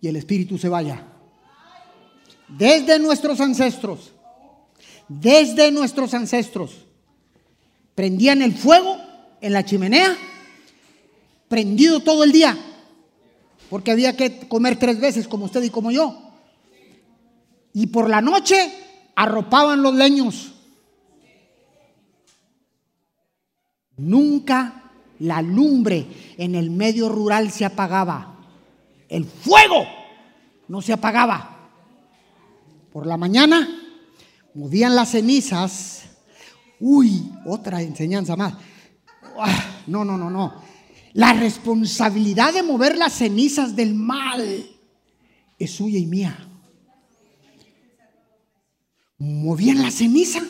y 0.02 0.08
el 0.08 0.16
espíritu 0.18 0.58
se 0.58 0.68
vaya. 0.68 1.02
Desde 2.50 3.00
nuestros 3.00 3.40
ancestros, 3.40 4.12
desde 5.08 5.72
nuestros 5.72 6.14
ancestros, 6.14 6.86
prendían 7.96 8.42
el 8.42 8.54
fuego 8.54 8.98
en 9.40 9.54
la 9.54 9.64
chimenea, 9.64 10.16
prendido 11.48 12.02
todo 12.02 12.26
el 12.26 12.32
día, 12.34 12.58
porque 13.70 13.92
había 13.92 14.18
que 14.18 14.48
comer 14.48 14.78
tres 14.78 15.00
veces 15.00 15.28
como 15.28 15.46
usted 15.46 15.64
y 15.64 15.70
como 15.70 15.92
yo. 15.92 16.32
Y 17.74 17.88
por 17.88 18.10
la 18.10 18.22
noche 18.22 18.72
arropaban 19.16 19.82
los 19.82 19.94
leños. 19.94 20.54
Nunca 23.98 24.92
la 25.20 25.42
lumbre 25.42 26.08
en 26.38 26.56
el 26.56 26.72
medio 26.72 27.10
rural 27.10 27.52
se 27.52 27.66
apagaba. 27.66 28.38
El 29.08 29.26
fuego 29.26 29.86
no 30.68 30.82
se 30.82 30.94
apagaba. 30.94 31.70
Por 32.92 33.06
la 33.06 33.18
mañana 33.18 33.68
movían 34.54 34.96
las 34.96 35.12
cenizas. 35.12 36.04
Uy, 36.80 37.32
otra 37.46 37.82
enseñanza 37.82 38.36
más. 38.36 38.56
Ah, 39.40 39.84
no, 39.88 40.04
no, 40.04 40.18
no, 40.18 40.30
no. 40.30 40.54
La 41.14 41.34
responsabilidad 41.34 42.54
de 42.54 42.64
mover 42.64 42.98
las 42.98 43.14
cenizas 43.14 43.76
del 43.76 43.94
mal 43.94 44.66
es 45.60 45.72
suya 45.72 46.00
y 46.00 46.08
mía 46.08 46.50
movían 49.24 49.82
la 49.82 49.90
ceniza 49.90 50.42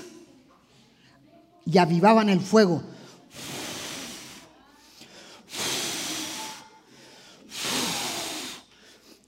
y 1.65 1.77
avivaban 1.77 2.29
el 2.29 2.39
fuego. 2.39 2.81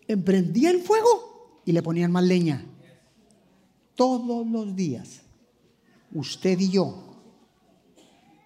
Emprendía 0.08 0.72
el 0.72 0.82
fuego 0.82 1.62
y 1.66 1.72
le 1.72 1.84
ponían 1.84 2.12
más 2.12 2.24
leña. 2.24 2.66
Todos 3.96 4.46
los 4.48 4.76
días, 4.76 5.22
usted 6.12 6.60
y 6.60 6.70
yo, 6.70 7.16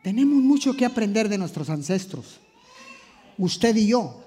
tenemos 0.03 0.41
mucho 0.41 0.75
que 0.75 0.85
aprender 0.85 1.27
de 1.29 1.37
nuestros 1.37 1.69
ancestros. 1.69 2.39
Usted 3.37 3.75
y 3.75 3.87
yo 3.87 4.25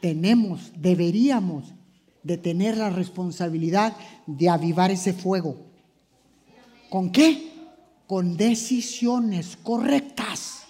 tenemos, 0.00 0.72
deberíamos 0.76 1.64
de 2.22 2.38
tener 2.38 2.76
la 2.76 2.90
responsabilidad 2.90 3.96
de 4.26 4.48
avivar 4.48 4.90
ese 4.90 5.12
fuego. 5.12 5.65
¿Con 6.88 7.10
qué? 7.10 7.52
Con 8.06 8.36
decisiones 8.36 9.56
correctas. 9.62 10.64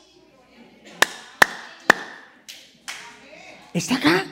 ¿Está 3.72 3.96
acá? 3.96 4.26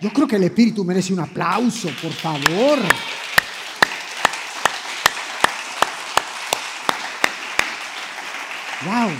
Yo 0.00 0.12
creo 0.12 0.28
que 0.28 0.36
el 0.36 0.44
Espíritu 0.44 0.84
merece 0.84 1.14
un 1.14 1.20
aplauso, 1.20 1.88
por 2.02 2.12
favor. 2.12 2.78
Wow. 8.84 9.10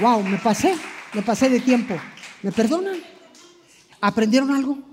Wow, 0.00 0.22
me 0.22 0.38
pasé, 0.38 0.74
me 1.12 1.20
pasé 1.20 1.50
de 1.50 1.60
tiempo. 1.60 1.94
¿Me 2.42 2.50
perdonan? 2.52 2.98
¿Aprendieron 4.00 4.50
algo? 4.50 4.89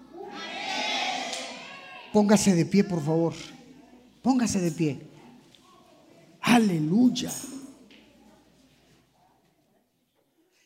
Póngase 2.11 2.55
de 2.55 2.65
pie, 2.65 2.83
por 2.83 3.03
favor. 3.03 3.33
Póngase 4.21 4.59
de 4.59 4.71
pie. 4.71 5.01
Aleluya. 6.41 7.31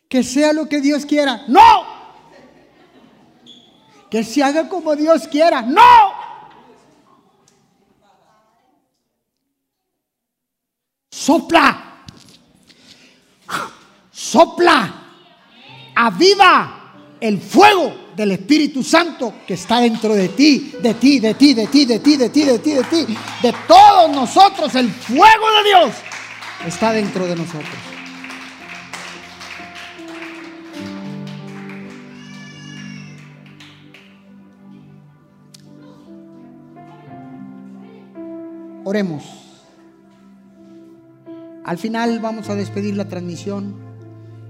Que 0.08 0.24
sea 0.24 0.54
lo 0.54 0.68
que 0.68 0.82
Dios 0.82 1.06
quiera. 1.06 1.46
No. 1.48 1.86
Que 4.10 4.24
se 4.24 4.44
haga 4.44 4.68
como 4.68 4.96
Dios 4.96 5.28
quiera. 5.28 5.62
No. 5.62 6.14
Sopla. 11.10 12.06
Sopla. 14.12 14.94
Aviva 15.96 16.81
el 17.22 17.40
fuego 17.40 17.94
del 18.16 18.32
Espíritu 18.32 18.84
Santo 18.84 19.36
que 19.48 19.54
está 19.54 19.80
dentro 19.80 20.16
de 20.16 20.30
ti, 20.30 20.74
de 20.82 20.96
ti, 20.96 21.20
de 21.20 21.36
ti, 21.36 21.54
de 21.54 21.68
ti, 21.68 21.86
de 21.86 22.00
ti, 22.00 22.18
de 22.18 22.30
ti, 22.30 22.44
de 22.44 22.60
ti, 22.60 22.72
de 22.74 22.84
ti, 22.84 23.18
de 23.44 23.54
todos 23.68 24.14
nosotros. 24.14 24.74
El 24.74 24.90
fuego 24.90 25.46
de 25.64 25.70
Dios 25.70 25.96
está 26.66 26.92
dentro 26.92 27.28
de 27.28 27.36
nosotros. 27.36 27.70
Oremos. 38.84 39.24
Al 41.64 41.78
final 41.78 42.20
vamos 42.20 42.50
a 42.50 42.56
despedir 42.56 42.96
la 42.98 43.08
transmisión 43.08 43.91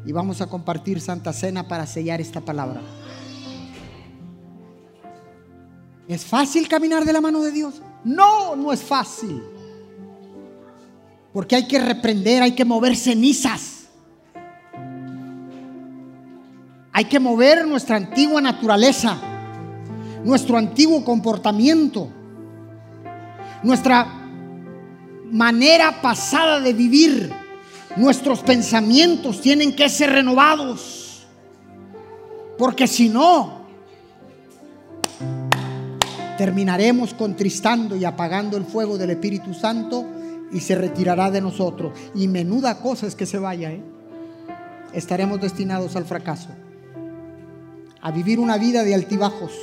y 0.06 0.12
vamos 0.12 0.42
a 0.42 0.48
compartir 0.48 1.00
Santa 1.00 1.34
Cena 1.34 1.68
para 1.68 1.86
sellar 1.86 2.22
esta 2.22 2.42
palabra. 2.42 2.82
¿Es 6.08 6.26
fácil 6.26 6.68
caminar 6.68 7.06
de 7.06 7.14
la 7.14 7.22
mano 7.22 7.42
de 7.42 7.52
Dios? 7.52 7.82
No, 8.04 8.56
no 8.56 8.74
es 8.74 8.82
fácil. 8.82 9.42
Porque 11.32 11.56
hay 11.56 11.68
que 11.68 11.80
reprender, 11.80 12.44
hay 12.44 12.52
que 12.54 12.66
mover 12.66 12.96
cenizas. 12.96 13.82
Hay 16.92 17.06
que 17.06 17.20
mover 17.20 17.66
nuestra 17.66 17.96
antigua 17.96 18.42
naturaleza, 18.42 19.18
nuestro 20.26 20.58
antiguo 20.58 21.06
comportamiento, 21.06 22.10
nuestra 23.64 24.06
manera 25.32 26.02
pasada 26.02 26.60
de 26.60 26.74
vivir. 26.74 27.34
Nuestros 27.98 28.40
pensamientos 28.40 29.42
tienen 29.42 29.76
que 29.76 29.90
ser 29.90 30.12
renovados. 30.12 31.28
Porque 32.58 32.88
si 32.88 33.10
no, 33.10 33.62
terminaremos 36.38 37.14
contristando 37.14 37.96
y 37.96 38.06
apagando 38.06 38.58
el 38.58 38.66
fuego 38.66 38.98
del 38.98 39.12
Espíritu 39.12 39.54
Santo 39.54 40.06
y 40.52 40.60
se 40.60 40.76
retirará 40.76 41.32
de 41.32 41.42
nosotros. 41.42 41.98
Y 42.16 42.28
menuda 42.28 42.80
cosa 42.80 43.08
es 43.08 43.16
que 43.16 43.26
se 43.26 43.38
vaya, 43.38 43.72
¿eh? 43.72 43.82
estaremos 44.94 45.42
destinados 45.42 45.96
al 45.96 46.06
fracaso, 46.06 46.50
a 48.02 48.12
vivir 48.12 48.40
una 48.40 48.58
vida 48.58 48.84
de 48.84 48.96
altibajos, 48.96 49.54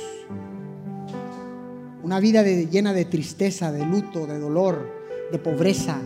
una 2.03 2.19
vida 2.19 2.43
llena 2.43 2.93
de 2.93 3.05
tristeza, 3.05 3.71
de 3.71 3.85
luto, 3.85 4.25
de 4.25 4.39
dolor, 4.39 4.89
de 5.31 5.37
pobreza, 5.37 5.99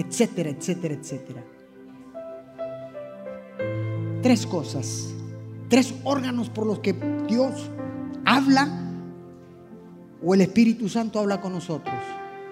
etcétera, 0.00 0.50
etcétera, 0.50 0.94
etcétera. 0.94 1.44
Tres 4.22 4.46
cosas, 4.46 5.14
tres 5.68 5.94
órganos 6.04 6.48
por 6.48 6.66
los 6.66 6.78
que 6.78 6.94
Dios 7.28 7.70
habla 8.24 8.68
o 10.22 10.34
el 10.34 10.40
Espíritu 10.40 10.88
Santo 10.88 11.18
habla 11.18 11.40
con 11.40 11.52
nosotros. 11.52 11.94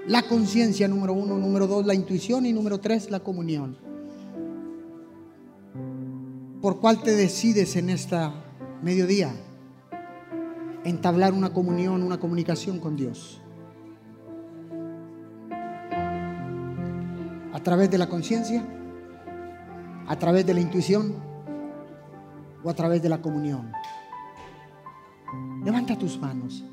La 0.07 0.23
conciencia 0.23 0.89
número 0.89 1.13
uno, 1.13 1.37
número 1.37 1.67
dos, 1.67 1.85
la 1.87 1.95
intuición 1.95 2.47
y 2.47 2.53
número 2.53 2.81
tres, 2.81 3.11
la 3.11 3.21
comunión. 3.21 3.77
¿Por 6.61 6.81
cuál 6.81 7.03
te 7.03 7.15
decides 7.15 7.77
en 7.77 7.89
esta 7.91 8.33
mediodía? 8.83 9.33
Entablar 10.85 11.33
una 11.33 11.53
comunión, 11.53 12.03
una 12.03 12.19
comunicación 12.19 12.79
con 12.79 12.97
Dios. 12.97 13.41
Través 17.69 17.91
de 17.91 17.99
la 17.99 18.09
conciencia, 18.09 18.67
a 20.07 20.19
través 20.19 20.47
de 20.47 20.55
la 20.55 20.61
intuición 20.61 21.15
o 22.65 22.71
a 22.71 22.73
través 22.73 23.03
de 23.03 23.11
la 23.11 23.21
comunión. 23.21 23.71
Levanta 25.63 25.99
tus 25.99 26.19
manos, 26.19 26.65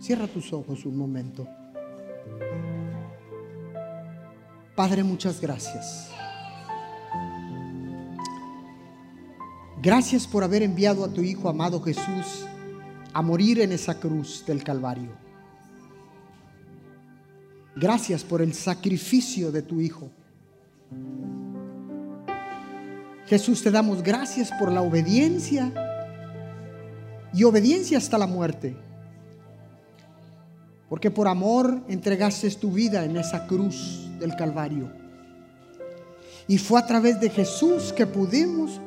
cierra 0.00 0.26
tus 0.26 0.50
ojos 0.54 0.86
un 0.86 0.96
momento. 0.96 1.46
Padre, 4.74 5.04
muchas 5.04 5.38
gracias. 5.38 6.10
Gracias 9.82 10.26
por 10.26 10.42
haber 10.42 10.62
enviado 10.62 11.04
a 11.04 11.12
tu 11.12 11.20
Hijo 11.20 11.50
amado 11.50 11.78
Jesús 11.82 12.46
a 13.12 13.20
morir 13.20 13.60
en 13.60 13.72
esa 13.72 14.00
cruz 14.00 14.44
del 14.46 14.64
Calvario. 14.64 15.10
Gracias 17.76 18.24
por 18.24 18.40
el 18.40 18.54
sacrificio 18.54 19.52
de 19.52 19.60
tu 19.60 19.82
Hijo. 19.82 20.10
Jesús, 23.26 23.62
te 23.62 23.70
damos 23.70 24.02
gracias 24.02 24.50
por 24.58 24.72
la 24.72 24.80
obediencia 24.80 25.72
y 27.34 27.44
obediencia 27.44 27.98
hasta 27.98 28.16
la 28.16 28.26
muerte. 28.26 28.74
Porque 30.88 31.10
por 31.10 31.28
amor 31.28 31.82
entregaste 31.88 32.50
tu 32.52 32.72
vida 32.72 33.04
en 33.04 33.18
esa 33.18 33.46
cruz 33.46 34.08
del 34.18 34.34
Calvario. 34.34 34.90
Y 36.46 36.56
fue 36.56 36.80
a 36.80 36.86
través 36.86 37.20
de 37.20 37.28
Jesús 37.28 37.92
que 37.92 38.06
pudimos 38.06 38.80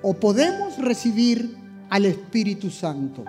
o 0.00 0.14
podemos 0.14 0.78
recibir 0.78 1.56
al 1.90 2.04
Espíritu 2.06 2.70
Santo. 2.70 3.24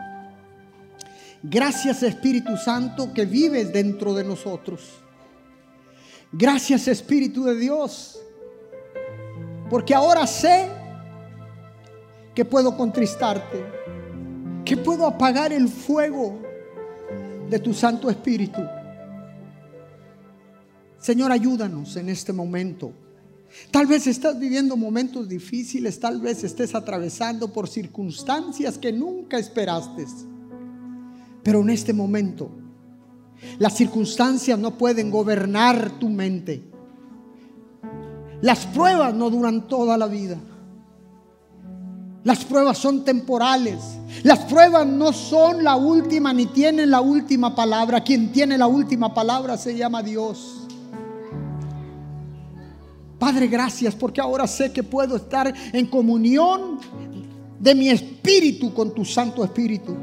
Gracias 1.41 2.03
Espíritu 2.03 2.55
Santo 2.57 3.11
que 3.13 3.25
vives 3.25 3.73
dentro 3.73 4.13
de 4.13 4.23
nosotros. 4.23 5.02
Gracias 6.33 6.87
Espíritu 6.87 7.45
de 7.45 7.55
Dios. 7.55 8.19
Porque 9.69 9.93
ahora 9.93 10.27
sé 10.27 10.67
que 12.35 12.43
puedo 12.43 12.75
contristarte, 12.75 13.63
que 14.65 14.75
puedo 14.75 15.07
apagar 15.07 15.53
el 15.53 15.69
fuego 15.69 16.41
de 17.49 17.59
tu 17.59 17.73
Santo 17.73 18.09
Espíritu. 18.09 18.61
Señor, 20.99 21.31
ayúdanos 21.31 21.95
en 21.95 22.09
este 22.09 22.33
momento 22.33 22.93
Tal 23.71 23.85
vez 23.87 24.07
estás 24.07 24.39
viviendo 24.39 24.75
momentos 24.75 25.27
difíciles, 25.27 25.99
tal 25.99 26.19
vez 26.19 26.43
estés 26.43 26.73
atravesando 26.75 27.51
por 27.51 27.67
circunstancias 27.67 28.77
que 28.77 28.91
nunca 28.91 29.37
esperaste. 29.37 30.05
Pero 31.43 31.61
en 31.61 31.69
este 31.69 31.93
momento, 31.93 32.49
las 33.59 33.75
circunstancias 33.75 34.57
no 34.57 34.77
pueden 34.77 35.11
gobernar 35.11 35.91
tu 35.99 36.09
mente. 36.09 36.63
Las 38.41 38.65
pruebas 38.65 39.13
no 39.13 39.29
duran 39.29 39.67
toda 39.67 39.97
la 39.97 40.07
vida. 40.07 40.37
Las 42.23 42.45
pruebas 42.45 42.77
son 42.77 43.03
temporales. 43.03 43.79
Las 44.23 44.39
pruebas 44.39 44.87
no 44.87 45.11
son 45.11 45.63
la 45.63 45.75
última 45.75 46.33
ni 46.33 46.45
tienen 46.45 46.89
la 46.89 47.01
última 47.01 47.53
palabra. 47.53 48.01
Quien 48.01 48.31
tiene 48.31 48.57
la 48.57 48.67
última 48.67 49.13
palabra 49.13 49.57
se 49.57 49.75
llama 49.75 50.01
Dios. 50.01 50.67
Padre, 53.19 53.47
gracias 53.47 53.95
porque 53.95 54.19
ahora 54.19 54.47
sé 54.47 54.73
que 54.73 54.83
puedo 54.83 55.15
estar 55.15 55.53
en 55.71 55.85
comunión 55.87 56.79
de 57.59 57.75
mi 57.75 57.89
espíritu 57.89 58.73
con 58.73 58.93
tu 58.93 59.05
Santo 59.05 59.43
Espíritu. 59.43 59.95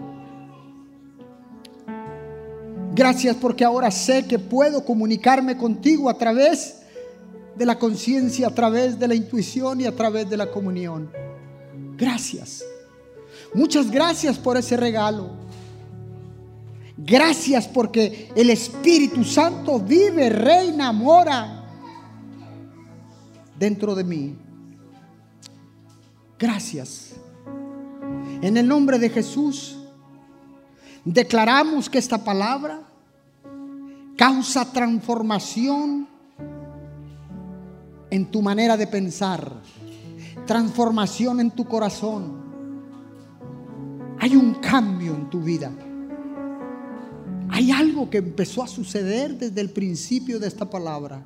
Gracias 3.01 3.35
porque 3.37 3.65
ahora 3.65 3.91
sé 3.91 4.27
que 4.27 4.39
puedo 4.39 4.85
comunicarme 4.85 5.57
contigo 5.57 6.11
a 6.11 6.19
través 6.19 6.83
de 7.57 7.65
la 7.65 7.79
conciencia, 7.79 8.49
a 8.49 8.55
través 8.55 8.99
de 8.99 9.09
la 9.09 9.15
intuición 9.15 9.81
y 9.81 9.87
a 9.87 9.97
través 9.97 10.29
de 10.29 10.37
la 10.37 10.51
comunión. 10.51 11.11
Gracias. 11.97 12.63
Muchas 13.55 13.91
gracias 13.91 14.37
por 14.37 14.59
ese 14.59 14.77
regalo. 14.77 15.31
Gracias 16.99 17.67
porque 17.67 18.31
el 18.37 18.51
Espíritu 18.51 19.25
Santo 19.25 19.81
vive, 19.81 20.29
reina, 20.29 20.93
mora 20.93 21.65
dentro 23.59 23.95
de 23.95 24.05
mí. 24.05 24.37
Gracias. 26.39 27.13
En 28.43 28.59
el 28.59 28.69
nombre 28.69 28.99
de 28.99 29.09
Jesús, 29.09 29.79
declaramos 31.07 31.89
que 31.89 31.97
esta 31.97 32.23
palabra 32.23 32.89
causa 34.21 34.71
transformación 34.71 36.07
en 38.11 38.31
tu 38.31 38.43
manera 38.43 38.77
de 38.77 38.87
pensar, 38.87 39.51
transformación 40.47 41.41
en 41.41 41.51
tu 41.53 41.65
corazón. 41.65 42.39
Hay 44.19 44.37
un 44.37 44.57
cambio 44.57 45.15
en 45.15 45.31
tu 45.31 45.41
vida. 45.41 45.73
Hay 47.49 47.71
algo 47.71 48.11
que 48.11 48.19
empezó 48.19 48.63
a 48.63 48.67
suceder 48.67 49.39
desde 49.39 49.63
el 49.63 49.71
principio 49.71 50.39
de 50.39 50.49
esta 50.49 50.69
palabra 50.69 51.25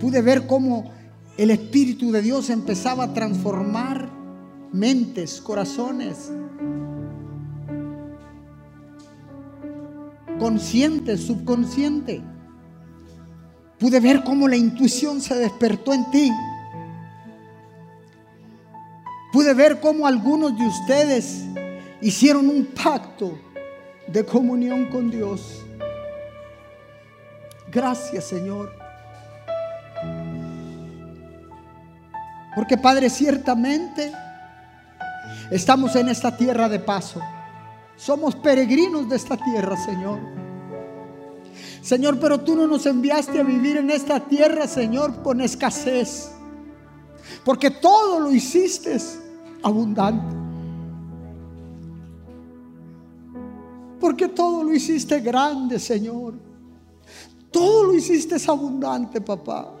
pude 0.00 0.22
ver 0.22 0.48
cómo 0.48 0.90
el 1.38 1.52
Espíritu 1.52 2.10
de 2.10 2.22
Dios 2.22 2.50
empezaba 2.50 3.04
a 3.04 3.14
transformar 3.14 4.10
mentes, 4.72 5.40
corazones, 5.40 6.32
consciente, 10.38 11.16
subconsciente. 11.16 12.22
Pude 13.78 14.00
ver 14.00 14.22
cómo 14.24 14.48
la 14.48 14.56
intuición 14.56 15.20
se 15.20 15.34
despertó 15.34 15.92
en 15.92 16.10
ti. 16.10 16.32
Pude 19.32 19.52
ver 19.54 19.80
cómo 19.80 20.06
algunos 20.06 20.56
de 20.58 20.66
ustedes 20.66 21.44
hicieron 22.00 22.48
un 22.48 22.66
pacto 22.66 23.38
de 24.06 24.24
comunión 24.24 24.86
con 24.86 25.10
Dios. 25.10 25.62
Gracias 27.70 28.24
Señor. 28.24 28.72
Porque 32.54 32.78
Padre, 32.78 33.10
ciertamente 33.10 34.10
estamos 35.50 35.94
en 35.96 36.08
esta 36.08 36.34
tierra 36.34 36.70
de 36.70 36.78
paso. 36.78 37.20
Somos 37.96 38.34
peregrinos 38.36 39.08
de 39.08 39.16
esta 39.16 39.36
tierra, 39.36 39.76
Señor. 39.76 40.20
Señor, 41.80 42.18
pero 42.20 42.40
tú 42.40 42.54
no 42.54 42.66
nos 42.66 42.84
enviaste 42.84 43.40
a 43.40 43.42
vivir 43.42 43.76
en 43.78 43.90
esta 43.90 44.20
tierra, 44.20 44.66
Señor, 44.66 45.22
con 45.22 45.40
escasez. 45.40 46.32
Porque 47.44 47.70
todo 47.70 48.20
lo 48.20 48.32
hiciste 48.32 48.98
abundante. 49.62 50.36
Porque 54.00 54.28
todo 54.28 54.62
lo 54.62 54.74
hiciste 54.74 55.20
grande, 55.20 55.78
Señor. 55.78 56.34
Todo 57.50 57.84
lo 57.84 57.94
hiciste 57.94 58.36
abundante, 58.46 59.20
papá. 59.20 59.72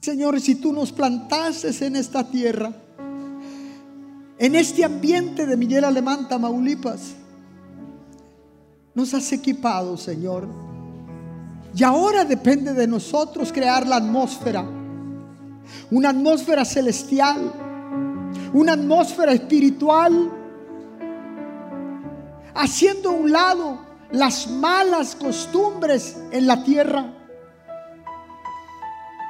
Señor, 0.00 0.38
si 0.38 0.56
tú 0.56 0.72
nos 0.72 0.92
plantases 0.92 1.80
en 1.80 1.96
esta 1.96 2.28
tierra, 2.28 2.83
en 4.38 4.54
este 4.54 4.84
ambiente 4.84 5.46
de 5.46 5.56
Miguel 5.56 5.84
Alemán, 5.84 6.28
Tamaulipas, 6.28 7.14
nos 8.94 9.14
has 9.14 9.32
equipado, 9.32 9.96
Señor. 9.96 10.46
Y 11.76 11.82
ahora 11.82 12.24
depende 12.24 12.72
de 12.72 12.86
nosotros 12.86 13.52
crear 13.52 13.86
la 13.86 13.96
atmósfera, 13.96 14.64
una 15.90 16.10
atmósfera 16.10 16.64
celestial, 16.64 17.52
una 18.52 18.74
atmósfera 18.74 19.32
espiritual 19.32 20.30
haciendo 22.54 23.10
a 23.10 23.12
un 23.12 23.32
lado 23.32 23.78
las 24.12 24.48
malas 24.48 25.16
costumbres 25.16 26.16
en 26.30 26.46
la 26.46 26.62
tierra. 26.62 27.12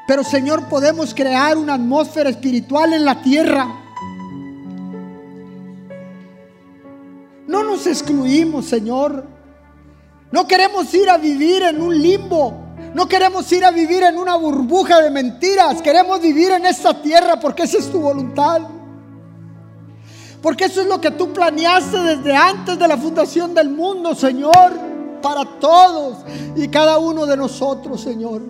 Pero 0.06 0.22
Señor, 0.22 0.68
podemos 0.68 1.14
crear 1.14 1.56
una 1.56 1.74
atmósfera 1.74 2.28
espiritual 2.28 2.92
en 2.92 3.06
la 3.06 3.22
tierra. 3.22 3.83
Nos 7.74 7.86
excluimos, 7.88 8.66
Señor. 8.66 9.24
No 10.30 10.46
queremos 10.46 10.92
ir 10.94 11.08
a 11.10 11.18
vivir 11.18 11.62
en 11.62 11.80
un 11.80 12.00
limbo. 12.00 12.54
No 12.94 13.08
queremos 13.08 13.50
ir 13.50 13.64
a 13.64 13.72
vivir 13.72 14.04
en 14.04 14.16
una 14.16 14.36
burbuja 14.36 15.00
de 15.00 15.10
mentiras. 15.10 15.82
Queremos 15.82 16.20
vivir 16.20 16.52
en 16.52 16.66
esta 16.66 17.02
tierra 17.02 17.40
porque 17.40 17.64
esa 17.64 17.78
es 17.78 17.90
tu 17.90 18.00
voluntad. 18.00 18.62
Porque 20.40 20.66
eso 20.66 20.82
es 20.82 20.86
lo 20.86 21.00
que 21.00 21.10
tú 21.10 21.32
planeaste 21.32 21.98
desde 21.98 22.36
antes 22.36 22.78
de 22.78 22.86
la 22.86 22.96
fundación 22.96 23.54
del 23.54 23.70
mundo, 23.70 24.14
Señor, 24.14 24.72
para 25.20 25.44
todos 25.58 26.18
y 26.54 26.68
cada 26.68 26.98
uno 26.98 27.26
de 27.26 27.36
nosotros, 27.36 28.00
Señor. 28.00 28.42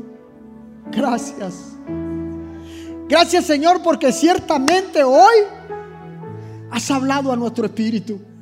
Gracias. 0.91 1.55
Gracias, 3.09 3.45
Señor, 3.47 3.81
porque 3.83 4.12
ciertamente 4.12 5.03
hoy 5.03 5.37
has 6.70 6.91
hablado 6.91 7.33
a 7.33 7.37
nuestro 7.37 7.66
espíritu. 7.66 8.34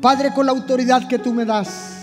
Padre, 0.00 0.32
con 0.34 0.46
la 0.46 0.52
autoridad 0.52 1.06
que 1.08 1.18
tú 1.18 1.32
me 1.32 1.44
das. 1.44 1.96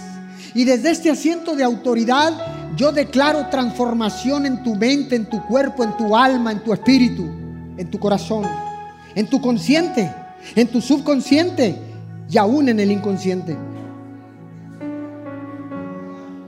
Y 0.53 0.63
desde 0.63 0.91
este 0.91 1.09
asiento 1.09 1.55
de 1.55 1.63
autoridad, 1.63 2.33
yo 2.75 2.91
declaro 2.91 3.47
transformación 3.47 4.45
en 4.45 4.63
tu 4.63 4.75
mente, 4.75 5.15
en 5.15 5.29
tu 5.29 5.43
cuerpo, 5.47 5.83
en 5.83 5.95
tu 5.97 6.15
alma, 6.15 6.51
en 6.51 6.63
tu 6.63 6.73
espíritu, 6.73 7.23
en 7.77 7.89
tu 7.89 7.99
corazón 7.99 8.45
en 9.17 9.25
tu 9.25 9.41
consciente, 9.41 10.13
en 10.55 10.67
tu 10.67 10.79
subconsciente 10.79 11.75
y 12.29 12.37
aún 12.37 12.69
en 12.69 12.79
el 12.79 12.91
inconsciente. 12.91 13.57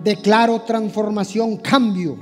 Declaro 0.03 0.61
transformación, 0.61 1.57
cambio. 1.57 2.19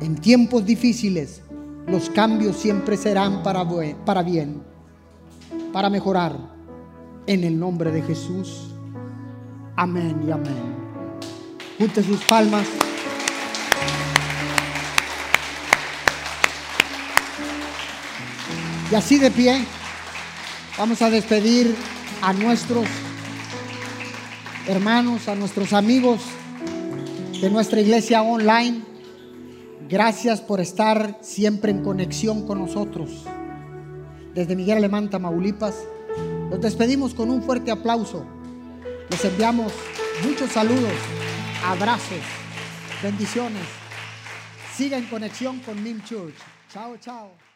En 0.00 0.14
tiempos 0.14 0.64
difíciles, 0.64 1.42
los 1.88 2.08
cambios 2.10 2.58
siempre 2.58 2.96
serán 2.96 3.42
para, 3.42 3.66
para 4.04 4.22
bien, 4.22 4.62
para 5.72 5.90
mejorar. 5.90 6.36
En 7.30 7.44
el 7.44 7.60
nombre 7.60 7.92
de 7.92 8.02
Jesús. 8.02 8.72
Amén 9.76 10.20
y 10.26 10.32
amén. 10.32 10.74
Junte 11.78 12.02
sus 12.02 12.24
palmas. 12.24 12.66
Y 18.90 18.94
así 18.96 19.18
de 19.18 19.30
pie, 19.30 19.64
vamos 20.76 21.00
a 21.02 21.08
despedir 21.08 21.72
a 22.20 22.32
nuestros 22.32 22.88
hermanos, 24.66 25.28
a 25.28 25.36
nuestros 25.36 25.72
amigos 25.72 26.22
de 27.40 27.48
nuestra 27.48 27.80
iglesia 27.80 28.22
online. 28.22 28.82
Gracias 29.88 30.40
por 30.40 30.58
estar 30.58 31.20
siempre 31.20 31.70
en 31.70 31.84
conexión 31.84 32.44
con 32.44 32.58
nosotros. 32.58 33.24
Desde 34.34 34.56
Miguel 34.56 34.78
Alemán, 34.78 35.10
Tamaulipas, 35.10 35.76
los 36.50 36.60
despedimos 36.60 37.14
con 37.14 37.30
un 37.30 37.42
fuerte 37.42 37.70
aplauso. 37.70 38.26
Les 39.08 39.24
enviamos 39.24 39.72
muchos 40.24 40.50
saludos, 40.50 40.92
abrazos, 41.64 42.18
bendiciones. 43.02 43.62
Siga 44.74 44.98
en 44.98 45.06
conexión 45.06 45.60
con 45.60 45.82
Nim 45.82 46.02
Church. 46.04 46.34
Chao, 46.72 46.96
chao. 46.98 47.49